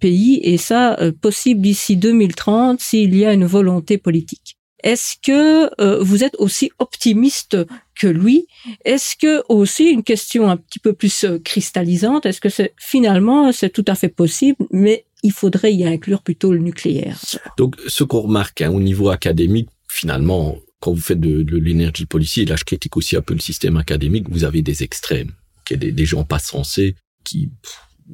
[0.00, 4.56] pays, et ça possible d'ici 2030 s'il y a une volonté politique.
[4.82, 7.58] Est-ce que vous êtes aussi optimiste
[8.00, 8.46] que lui?
[8.86, 12.24] Est-ce que aussi une question un petit peu plus cristallisante?
[12.24, 16.52] Est-ce que c'est finalement c'est tout à fait possible, mais il faudrait y inclure plutôt
[16.52, 17.18] le nucléaire.
[17.56, 22.42] Donc, ce qu'on remarque hein, au niveau académique, finalement, quand vous faites de, l'énergie policière,
[22.42, 25.32] et là je critique aussi un peu le système académique, vous avez des extrêmes,
[25.64, 26.94] qui des, des gens pas sensés,
[27.24, 27.50] qui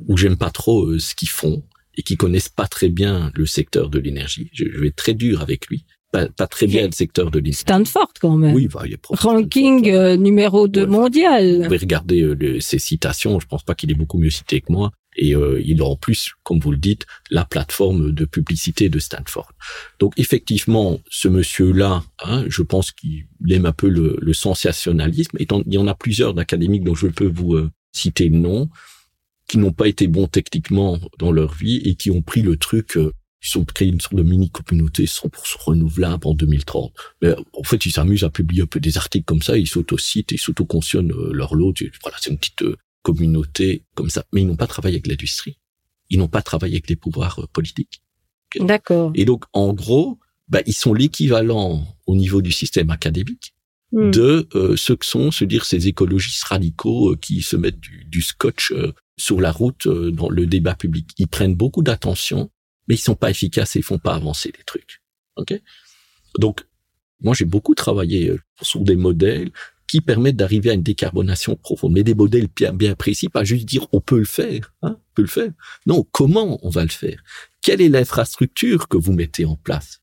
[0.06, 1.64] où j'aime pas trop euh, ce qu'ils font
[1.96, 4.48] et qui connaissent pas très bien le secteur de l'énergie.
[4.52, 5.84] Je, vais être très dur avec lui.
[6.12, 7.60] Pas, très bien le secteur de l'énergie.
[7.60, 8.54] Stanford quand même.
[8.54, 11.58] Oui, bah, il a ranking euh, numéro 2 mondial.
[11.58, 13.40] Vous pouvez regarder euh, ses citations.
[13.40, 14.92] Je pense pas qu'il est beaucoup mieux cité que moi.
[15.16, 18.98] Et euh, il a en plus, comme vous le dites, la plateforme de publicité de
[18.98, 19.52] Stanford.
[19.98, 25.36] Donc effectivement, ce monsieur-là, hein, je pense qu'il aime un peu le, le sensationnalisme.
[25.38, 28.70] Et il y en a plusieurs d'académiques dont je peux vous euh, citer le nom,
[29.48, 32.96] qui n'ont pas été bons techniquement dans leur vie et qui ont pris le truc.
[32.96, 35.30] Euh, ils ont créé une sorte de mini-communauté 100%
[35.64, 36.92] renouvelable en 2030.
[37.22, 40.32] Mais en fait, ils s'amusent à publier un peu des articles comme ça, ils s'autocitent,
[40.32, 41.72] ils s'autocontionnent leur lot.
[42.02, 42.62] Voilà, c'est une petite
[43.02, 45.58] communauté comme ça, mais ils n'ont pas travaillé avec l'industrie.
[46.10, 48.02] Ils n'ont pas travaillé avec les pouvoirs euh, politiques.
[48.58, 49.12] D'accord.
[49.14, 53.54] Et donc, en gros, bah, ils sont l'équivalent au niveau du système académique
[53.92, 54.10] hmm.
[54.10, 58.22] de euh, ce que sont, se dire, ces écologistes radicaux euh, qui se mettent du,
[58.22, 58.72] scotch
[59.16, 61.10] sur la route dans le débat public.
[61.18, 62.50] Ils prennent beaucoup d'attention,
[62.88, 65.02] mais ils sont pas efficaces et ils font pas avancer les trucs.
[65.36, 65.54] Ok
[66.38, 66.66] Donc,
[67.20, 68.32] moi, j'ai beaucoup travaillé
[68.62, 69.52] sur des modèles
[69.90, 71.92] qui permettent d'arriver à une décarbonation profonde.
[71.92, 75.14] Mais des modèles bien, bien précis, pas juste dire on peut le faire, hein, on
[75.14, 75.50] peut le faire.
[75.84, 77.20] Non, comment on va le faire?
[77.60, 80.00] Quelle est l'infrastructure que vous mettez en place?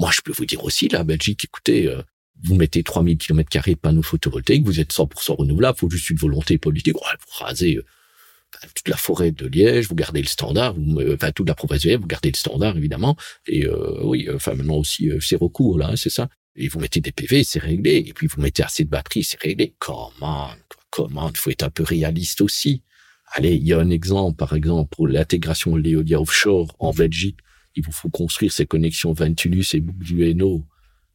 [0.00, 2.02] Moi, je peux vous dire aussi, la Belgique, écoutez, euh,
[2.42, 6.58] vous mettez 3000 km de panneaux photovoltaïques, vous êtes 100% renouvelable, faut juste une volonté
[6.58, 6.96] politique.
[6.96, 7.84] Ouais, vous rasez euh,
[8.74, 11.90] toute la forêt de Liège, vous gardez le standard, euh, enfin toute la province de
[11.90, 13.16] Liège, vous gardez le standard évidemment,
[13.46, 13.68] et
[14.02, 16.28] oui, enfin maintenant aussi c'est recours là, hein, c'est ça
[16.58, 19.40] et vous mettez des PV, c'est réglé, et puis vous mettez assez de batterie, c'est
[19.40, 19.74] réglé.
[19.78, 20.50] Comment,
[20.90, 22.82] comment, il faut être un peu réaliste aussi.
[23.32, 27.38] Allez, il y a un exemple, par exemple, pour l'intégration de l'éolien offshore en Belgique,
[27.76, 30.34] il vous faut construire ces connexions Ventulus et Boucle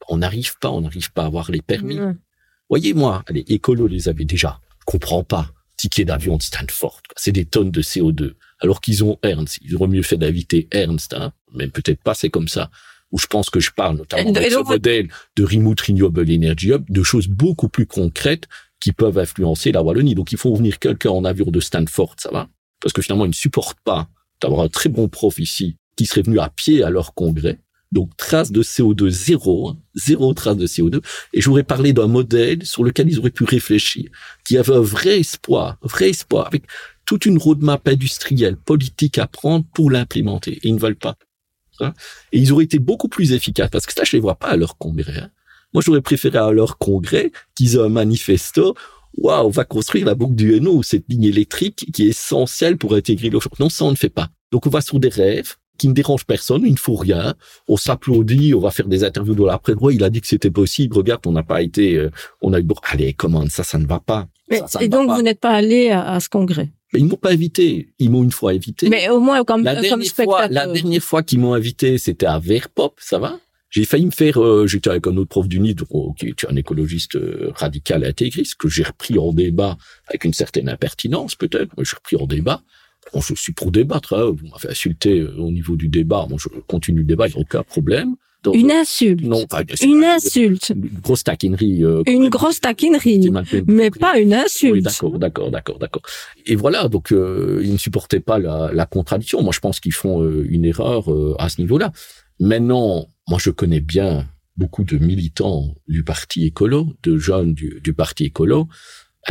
[0.08, 1.98] On n'arrive pas, on n'arrive pas à avoir les permis.
[2.70, 4.60] Voyez-moi, allez, écolo les avait déjà.
[4.80, 5.50] Je comprends pas.
[5.76, 8.34] Ticket d'avion de Stanford, c'est des tonnes de CO2.
[8.60, 11.32] Alors qu'ils ont Ernst, ils auraient mieux fait d'inviter Ernst, hein.
[11.52, 12.70] Mais peut-être pas, c'est comme ça
[13.14, 16.84] où je pense que je parle notamment de ce modèle de Remote Renewable Energy Hub,
[16.90, 18.48] de choses beaucoup plus concrètes
[18.80, 20.16] qui peuvent influencer la Wallonie.
[20.16, 22.48] Donc, il faut venir quelqu'un en avion de Stanford, ça va
[22.80, 24.08] Parce que finalement, ils ne supportent pas
[24.42, 27.60] d'avoir un très bon prof ici qui serait venu à pied à leur congrès.
[27.92, 31.00] Donc, trace de CO2 zéro, hein, zéro trace de CO2.
[31.32, 34.10] Et je voudrais parler d'un modèle sur lequel ils auraient pu réfléchir,
[34.44, 36.64] qui avait un vrai espoir, un vrai espoir, avec
[37.06, 40.54] toute une roadmap industrielle, politique à prendre pour l'implémenter.
[40.54, 41.14] Et ils ne veulent pas.
[41.80, 41.92] Hein.
[42.32, 44.56] Et ils auraient été beaucoup plus efficaces parce que ça, je les vois pas à
[44.56, 45.18] leur congrès.
[45.18, 45.30] Hein.
[45.72, 48.74] Moi, j'aurais préféré à leur congrès qu'ils aient un manifesto
[49.16, 52.94] waouh, on va construire la boucle du Hainaut, cette ligne électrique qui est essentielle pour
[52.94, 53.54] intégrer l'offshore.
[53.60, 54.28] Non, ça, on ne fait pas.
[54.52, 57.34] Donc, on va sur des rêves qui ne dérangent personne, il ne faut rien.
[57.66, 59.92] On s'applaudit, on va faire des interviews de l'après droit.
[59.92, 60.96] Il a dit que c'était possible.
[60.96, 62.10] Regarde, on n'a pas été, euh,
[62.42, 64.28] on a eu bon, allez, comment ça, ça ne va pas?
[64.80, 66.70] et donc, vous n'êtes pas allé à, ce congrès?
[66.94, 67.88] Mais ils m'ont pas invité.
[67.98, 68.88] Ils m'ont une fois invité.
[68.88, 70.48] Mais au moins comme, la comme spectateur.
[70.50, 73.38] la dernière fois qu'ils m'ont invité, c'était à Verpop, ça va?
[73.74, 75.82] J'ai failli me faire, euh, j'étais avec un autre prof du NID,
[76.16, 79.76] qui est un écologiste euh, radical intégriste, que j'ai repris en débat
[80.06, 82.62] avec une certaine impertinence peut-être, mais j'ai repris en débat.
[83.12, 84.26] Bon, je suis pour débattre, hein.
[84.30, 87.38] vous m'avez insulté euh, au niveau du débat, moi je continue le débat, il n'y
[87.38, 88.14] a aucun problème.
[88.52, 89.22] Une insulte.
[89.22, 89.44] Non,
[89.82, 90.72] une insulte.
[90.74, 91.82] Une grosse taquinerie.
[92.06, 93.30] une grosse taquinerie.
[93.66, 94.74] Mais pas une insulte.
[94.74, 96.02] Oui, d'accord, d'accord, d'accord, d'accord.
[96.46, 99.42] Et voilà, donc ils ne supportaient pas la, la, contradiction.
[99.42, 101.92] Moi, je pense qu'ils font une erreur à ce niveau-là.
[102.40, 104.26] Maintenant, moi, je connais bien
[104.56, 108.68] beaucoup de militants du parti écolo, de jeunes du, parti écolo.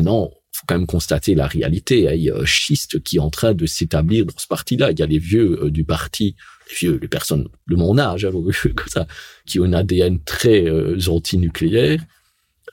[0.01, 2.07] Non, faut quand même constater la réalité.
[2.09, 2.14] Hein.
[2.14, 4.91] Il y a un schiste qui est en train de s'établir dans ce parti-là.
[4.91, 6.36] Il y a les vieux euh, du parti,
[6.70, 8.32] les vieux, les personnes de mon âge, hein,
[8.76, 9.07] comme ça,
[9.45, 11.99] qui ont un ADN très euh, anti-nucléaire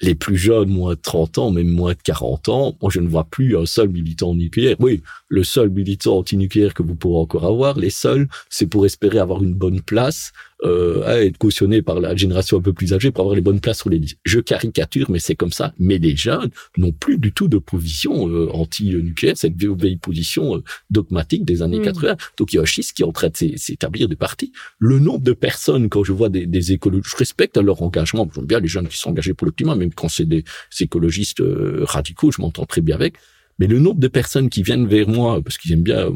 [0.02, 3.08] les plus jeunes, moins de 30 ans, même moins de 40 ans, moi je ne
[3.08, 4.76] vois plus un seul militant nucléaire.
[4.78, 9.18] Oui, le seul militant anti-nucléaire que vous pourrez encore avoir, les seuls, c'est pour espérer
[9.18, 10.32] avoir une bonne place,
[10.64, 13.60] euh, à être cautionné par la génération un peu plus âgée pour avoir les bonnes
[13.60, 14.18] places sur les listes.
[14.24, 15.72] Je caricature, mais c'est comme ça.
[15.78, 20.62] Mais les jeunes n'ont plus du tout de position euh, anti-nucléaire, cette vieille position euh,
[20.90, 22.16] dogmatique des années 80.
[22.36, 24.52] Donc il y a un schisme qui est en train de s'établir du parti.
[24.78, 28.44] Le nombre de personnes, quand je vois des, des écologistes, je respecte leur engagement, j'aime
[28.44, 30.44] bien les jeunes qui sont engagés pour le climat, même quand c'est des,
[30.80, 33.14] écologistes euh, radicaux, je m'entends très bien avec.
[33.58, 36.10] Mais le nombre de personnes qui viennent vers moi, parce qu'ils aiment bien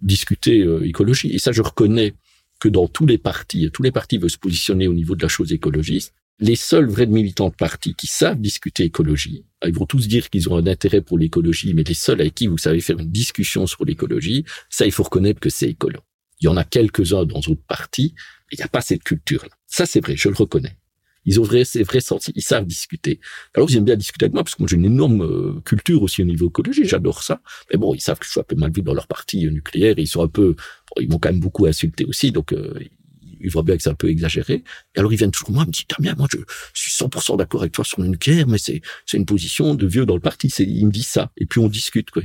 [0.00, 2.14] discuter écologie, et ça je reconnais
[2.62, 5.28] que dans tous les partis, tous les partis veulent se positionner au niveau de la
[5.28, 10.06] chose écologiste, les seuls vrais militants de partis qui savent discuter écologie, ils vont tous
[10.06, 13.00] dire qu'ils ont un intérêt pour l'écologie, mais les seuls avec qui vous savez faire
[13.00, 15.98] une discussion sur l'écologie, ça, il faut reconnaître que c'est écolo.
[16.40, 19.50] Il y en a quelques-uns dans d'autres partis, mais il n'y a pas cette culture-là.
[19.66, 20.76] Ça, c'est vrai, je le reconnais.
[21.24, 23.20] Ils ont vrai, c'est vrai senti, ils savent discuter.
[23.54, 26.02] Alors ils aiment bien discuter avec moi parce que moi j'ai une énorme euh, culture
[26.02, 27.40] aussi au niveau écologique, j'adore ça.
[27.70, 29.94] Mais bon, ils savent que je suis un peu mal vu dans leur parti nucléaire,
[29.98, 30.56] ils sont un peu,
[31.00, 32.74] ils m'ont quand même beaucoup insulté aussi, donc euh,
[33.40, 34.64] ils voient bien que c'est un peu exagéré.
[34.94, 36.38] Et alors ils viennent toujours moi, me disent Damien, moi je,
[36.74, 40.06] suis 100% d'accord avec toi sur le nucléaire, mais c'est c'est une position de vieux
[40.06, 40.50] dans le parti.
[40.50, 42.22] C'est ils me disent ça, et puis on discute quoi.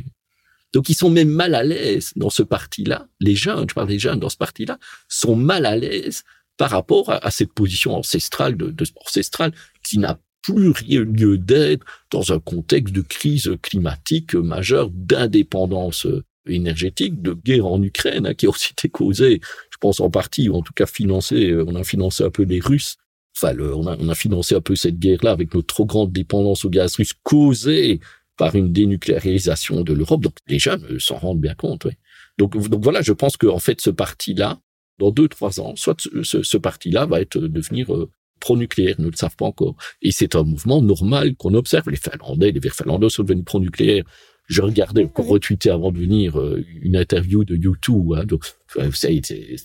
[0.74, 3.08] Donc ils sont même mal à l'aise dans ce parti-là.
[3.20, 6.24] Les jeunes, je parle des jeunes dans ce parti-là, sont mal à l'aise
[6.58, 9.54] par rapport à, cette position ancestrale de, de ancestrale
[9.84, 16.08] qui n'a plus rien lieu d'être dans un contexte de crise climatique majeure, d'indépendance
[16.48, 20.50] énergétique, de guerre en Ukraine, hein, qui a aussi été causée, je pense en partie,
[20.50, 22.96] ou en tout cas financée, on a financé un peu les Russes,
[23.36, 26.66] enfin, on, a, on a financé un peu cette guerre-là avec notre trop grande dépendance
[26.66, 28.00] au gaz russe causée
[28.38, 30.22] par une dénucléarisation de l'Europe.
[30.22, 31.86] Donc les jeunes s'en rendent bien compte.
[31.86, 31.94] Oui.
[32.38, 34.60] Donc, donc voilà, je pense qu'en fait, ce parti-là,
[35.00, 39.06] dans deux, trois ans, soit ce, ce, parti-là va être euh, devenir euh, pro-nucléaire, nous
[39.06, 39.76] ne le savent pas encore.
[40.02, 41.90] Et c'est un mouvement normal qu'on observe.
[41.90, 44.04] Les Finlandais, les Finlandais sont devenus pro-nucléaires.
[44.48, 48.44] Je regardais, pour retweeter avant de venir, euh, une interview de U2, hein, donc,
[48.76, 49.22] vous savez,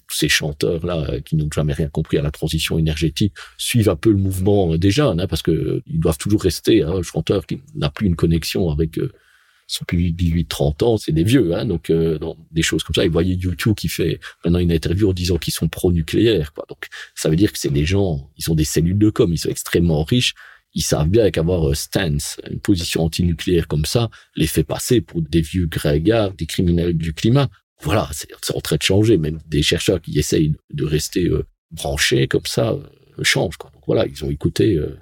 [0.09, 4.17] ces chanteurs-là qui n'ont jamais rien compris à la transition énergétique suivent un peu le
[4.17, 7.91] mouvement des jeunes, hein, parce que ils doivent toujours rester hein, un chanteur qui n'a
[7.91, 9.09] plus une connexion avec sont
[9.87, 12.19] plus 18, 30 ans, c'est des vieux, hein, donc euh,
[12.51, 13.05] des choses comme ça.
[13.05, 16.65] Ils voyaient YouTube qui fait maintenant une interview en disant qu'ils sont pro-nucléaires, quoi.
[16.69, 19.39] Donc ça veut dire que c'est des gens, ils ont des cellules de com, ils
[19.39, 20.35] sont extrêmement riches,
[20.75, 25.21] ils savent bien qu'avoir un stance, une position anti-nucléaire comme ça, les fait passer pour
[25.23, 27.49] des vieux grégards, des criminels du climat.
[27.83, 29.19] Voilà, c'est en train de changer.
[29.19, 33.57] Même des chercheurs qui essayent de rester euh, branchés comme ça euh, changent.
[33.57, 33.71] Quoi.
[33.75, 34.97] Donc voilà, ils ont écouté euh,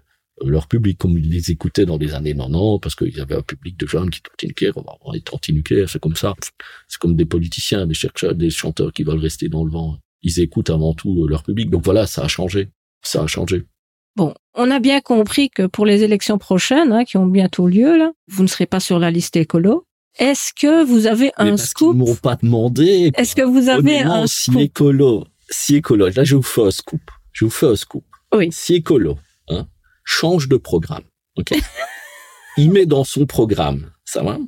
[0.45, 3.79] leur public, comme ils les écoutaient dans les années 90, parce qu'ils avaient un public
[3.79, 6.35] de jeunes qui étaient anti-nucléaires, on est anti-nucléaire, c'est comme ça.
[6.89, 9.99] C'est comme des politiciens, des chercheurs, des chanteurs qui veulent rester dans le vent.
[10.23, 11.71] Ils écoutent avant tout leur public.
[11.71, 12.69] Donc voilà, ça a changé.
[13.03, 13.65] Ça a changé.
[14.17, 17.97] Bon, on a bien compris que pour les élections prochaines, hein, qui ont bientôt lieu,
[17.97, 19.87] là, vous ne serez pas sur la liste écolo.
[20.19, 23.13] Est-ce que vous avez un scoop Ils m'ont pas demandé.
[23.17, 27.01] Est-ce que vous avez un si écolo, si écolo, là je vous fais un scoop.
[27.33, 28.05] Je vous fais un scoop.
[28.35, 28.49] Oui.
[28.51, 29.19] Si écolo,
[29.49, 29.67] hein,
[30.11, 31.05] change de programme.
[31.37, 31.53] Ok.
[32.57, 34.39] il met dans son programme, ça va,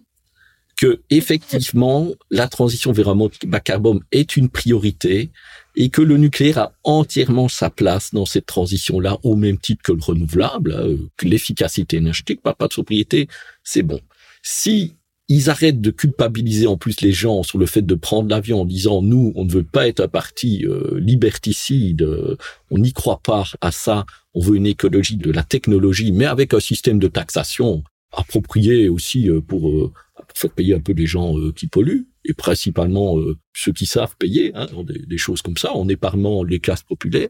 [0.77, 5.31] que effectivement la transition vers un mode bas carbone est une priorité
[5.77, 9.93] et que le nucléaire a entièrement sa place dans cette transition-là au même titre que
[9.93, 13.29] le renouvelable, hein, que l'efficacité énergétique, pas, pas de sobriété,
[13.63, 14.01] c'est bon.
[14.43, 14.97] Si
[15.29, 18.65] ils arrêtent de culpabiliser en plus les gens sur le fait de prendre l'avion en
[18.65, 22.37] disant nous on ne veut pas être un parti euh, liberticide, euh,
[22.71, 24.05] on n'y croit pas à ça,
[24.35, 29.31] on veut une écologie de la technologie mais avec un système de taxation approprié aussi
[29.49, 29.91] pour,
[30.35, 33.17] faire payer un peu les gens qui polluent et principalement
[33.55, 37.29] ceux qui savent payer, hein, des, choses comme ça, en épargnant les classes populaires.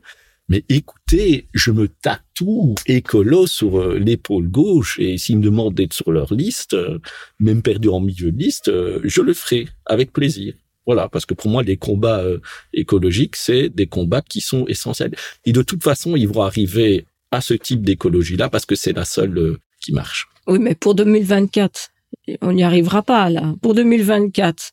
[0.48, 5.92] Mais écoutez, je me tatoue écolo sur euh, l'épaule gauche et s'ils me demandent d'être
[5.92, 6.98] sur leur liste, euh,
[7.38, 10.54] même perdu en milieu de liste, euh, je le ferai avec plaisir.
[10.84, 12.24] Voilà, parce que pour moi, les combats
[12.72, 15.14] écologiques, c'est des combats qui sont essentiels.
[15.44, 19.04] Et de toute façon, ils vont arriver à ce type d'écologie-là parce que c'est la
[19.04, 20.26] seule qui marche.
[20.48, 21.91] Oui, mais pour 2024,
[22.40, 23.54] on n'y arrivera pas là.
[23.60, 24.72] Pour 2024.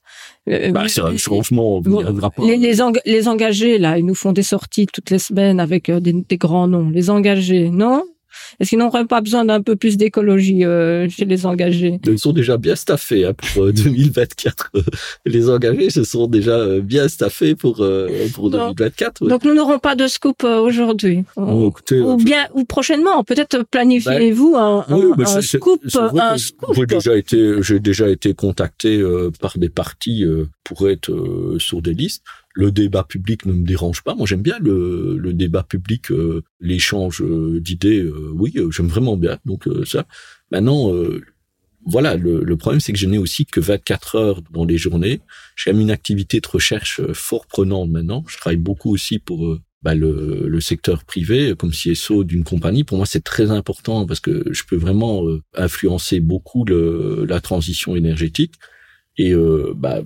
[0.50, 1.82] Euh, bah, c'est un changement.
[2.40, 2.74] les, les,
[3.06, 6.38] les, engagés là, ils nous font des sorties toutes les semaines avec euh, des, des
[6.38, 6.90] grands noms.
[6.90, 8.04] Les engagés, non
[8.60, 12.34] est-ce qu'ils n'auraient pas besoin d'un peu plus d'écologie euh, chez les engagés Ils sont
[12.34, 14.72] déjà bien staffés hein, pour 2024.
[14.76, 14.82] Euh,
[15.26, 17.86] les engagés se sont déjà euh, bien staffés pour
[18.34, 19.28] pour 2024.
[19.28, 21.24] Donc nous n'aurons pas de scoop aujourd'hui.
[21.38, 25.82] ou bien ou prochainement, peut-être planifiez-vous un, un, scoop.
[25.96, 26.76] Un scoop.
[26.76, 29.02] J'ai déjà été j'ai déjà été contacté
[29.40, 30.26] par des partis
[30.64, 31.12] pour être
[31.60, 32.24] sur des listes
[32.54, 34.16] le débat public ne me dérange pas.
[34.16, 38.00] Moi, j'aime bien le, le, débat public, euh, l'échange euh, d'idées.
[38.00, 39.38] Euh, oui, j'aime vraiment bien.
[39.46, 40.06] Donc ça.
[40.52, 40.92] Maintenant,
[41.86, 45.22] voilà, le, le problème, c'est que je n'ai aussi que 24 heures dans les journées.
[45.56, 48.24] J'ai une activité de recherche fort prenante maintenant.
[48.28, 52.84] Je travaille beaucoup aussi pour bah, le, le, secteur privé, comme CSO d'une compagnie.
[52.84, 55.24] Pour moi, c'est très important parce que je peux vraiment
[55.54, 58.56] influencer beaucoup le, la transition énergétique.
[59.18, 59.34] Et
[59.76, 60.02] bah,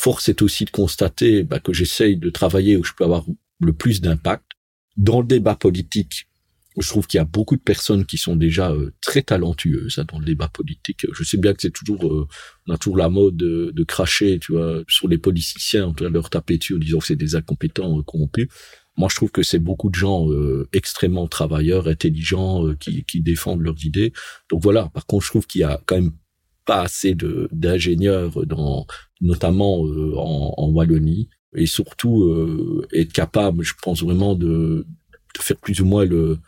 [0.00, 3.26] force est aussi de constater bah, que j'essaye de travailler où je peux avoir
[3.60, 4.44] le plus d'impact.
[4.96, 6.26] Dans le débat politique,
[6.78, 10.06] je trouve qu'il y a beaucoup de personnes qui sont déjà euh, très talentueuses hein,
[10.10, 11.06] dans le débat politique.
[11.12, 12.26] Je sais bien que c'est toujours, euh,
[12.66, 16.14] on a toujours la mode de, cracher, tu vois, sur les politiciens, en train de
[16.14, 18.48] leur taper dessus en disant que c'est des incompétents euh, corrompus.
[18.96, 20.26] Moi, je trouve que c'est beaucoup de gens
[20.72, 24.12] extrêmement travailleurs, intelligents, qui, qui défendent leurs idées.
[24.50, 24.90] Donc voilà.
[24.92, 26.12] Par contre, je trouve qu'il y a quand même
[26.70, 27.16] pas assez
[27.50, 28.86] d'ingénieurs dans
[29.20, 31.28] notamment euh, en, Wallonie.
[31.56, 34.86] Et surtout euh, être capable je pense vraiment de,
[35.34, 36.38] de, faire plus ou moins le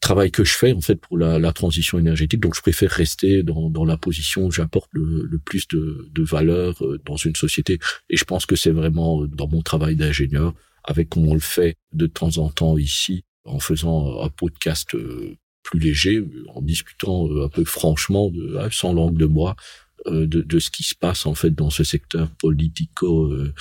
[0.00, 2.40] travail que je fais en fait pour la, la transition énergétique.
[2.40, 6.24] Donc je préfère rester dans, dans la position où j'apporte le, le, plus de, de
[6.24, 7.78] valeur euh, dans une société.
[8.10, 11.76] Et je pense que c'est vraiment dans mon travail d'ingénieur avec comme on le fait
[11.92, 14.96] de temps en temps ici en faisant un podcast
[15.66, 19.56] plus léger, en discutant euh, un peu franchement, ah, sans langue de bois,
[20.06, 23.52] euh, de, de, ce qui se passe en fait dans ce secteur politico, euh.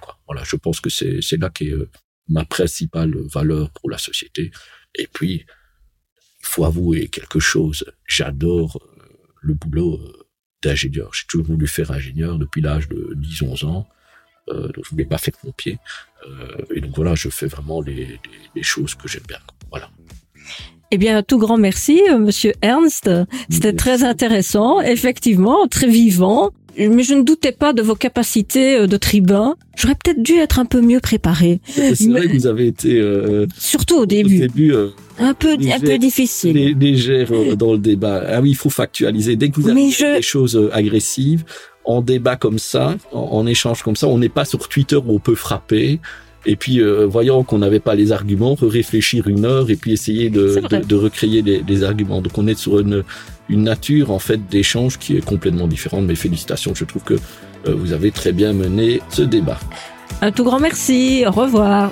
[0.00, 0.18] Quoi.
[0.26, 1.72] Voilà, je pense que c'est là qu'est
[2.28, 4.50] ma principale valeur pour la société.
[4.94, 5.44] Et puis,
[6.40, 7.84] il faut avouer quelque chose.
[8.06, 8.80] J'adore
[9.42, 10.00] le boulot
[10.62, 11.12] d'ingénieur.
[11.12, 13.88] J'ai toujours voulu faire ingénieur depuis l'âge de 10-11 ans.
[14.48, 15.78] Euh, donc je voulais pas faire mon pied.
[16.26, 18.20] Euh, et donc voilà, je fais vraiment les,
[18.54, 19.38] les, choses que j'aime bien.
[19.70, 19.90] Voilà.
[20.90, 23.10] Eh bien, tout grand merci, euh, Monsieur Ernst.
[23.48, 26.50] C'était très intéressant, effectivement, très vivant.
[26.78, 29.56] Mais je ne doutais pas de vos capacités euh, de tribun.
[29.76, 31.60] J'aurais peut-être dû être un peu mieux préparé.
[31.66, 35.52] C'est vrai que vous avez été euh, surtout au début, au début euh, un peu
[35.52, 38.22] un peu difficile, légère dans le débat.
[38.28, 39.36] Ah oui, il faut factualiser.
[39.36, 41.44] Dès que vous avez des choses agressives,
[41.84, 45.18] en débat comme ça, en, échange comme ça, on n'est pas sur Twitter où on
[45.18, 46.00] peut frapper.
[46.46, 50.30] Et puis, euh, voyant qu'on n'avait pas les arguments, réfléchir une heure et puis essayer
[50.30, 52.20] de, de, recréer des, arguments.
[52.20, 53.02] Donc, on est sur une,
[53.48, 56.04] une nature en fait d'échange qui est complètement différente.
[56.04, 59.58] Mais félicitations, je trouve que euh, vous avez très bien mené ce débat.
[60.20, 61.24] Un tout grand merci.
[61.26, 61.90] Au revoir.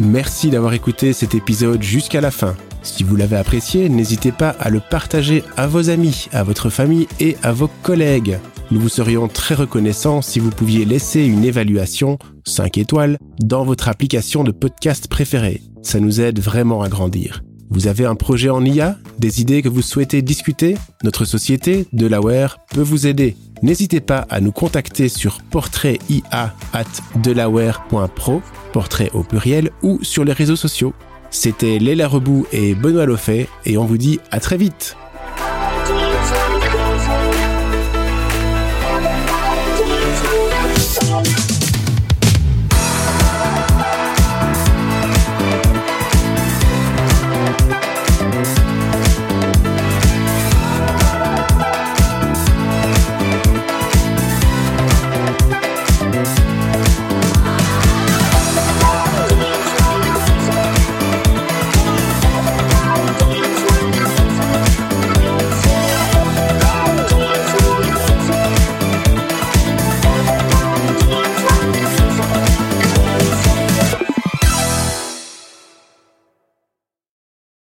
[0.00, 2.54] Merci d'avoir écouté cet épisode jusqu'à la fin.
[2.82, 7.06] Si vous l'avez apprécié, n'hésitez pas à le partager à vos amis, à votre famille
[7.20, 8.38] et à vos collègues.
[8.70, 13.88] Nous vous serions très reconnaissants si vous pouviez laisser une évaluation 5 étoiles dans votre
[13.88, 15.62] application de podcast préférée.
[15.82, 17.42] Ça nous aide vraiment à grandir.
[17.70, 20.78] Vous avez un projet en IA, des idées que vous souhaitez discuter?
[21.04, 23.36] Notre société, Delaware, peut vous aider.
[23.62, 30.94] N'hésitez pas à nous contacter sur portraitIA@delaware.pro, portrait au pluriel, ou sur les réseaux sociaux.
[31.30, 34.96] C'était Léla Rebout et Benoît Loffet, et on vous dit à très vite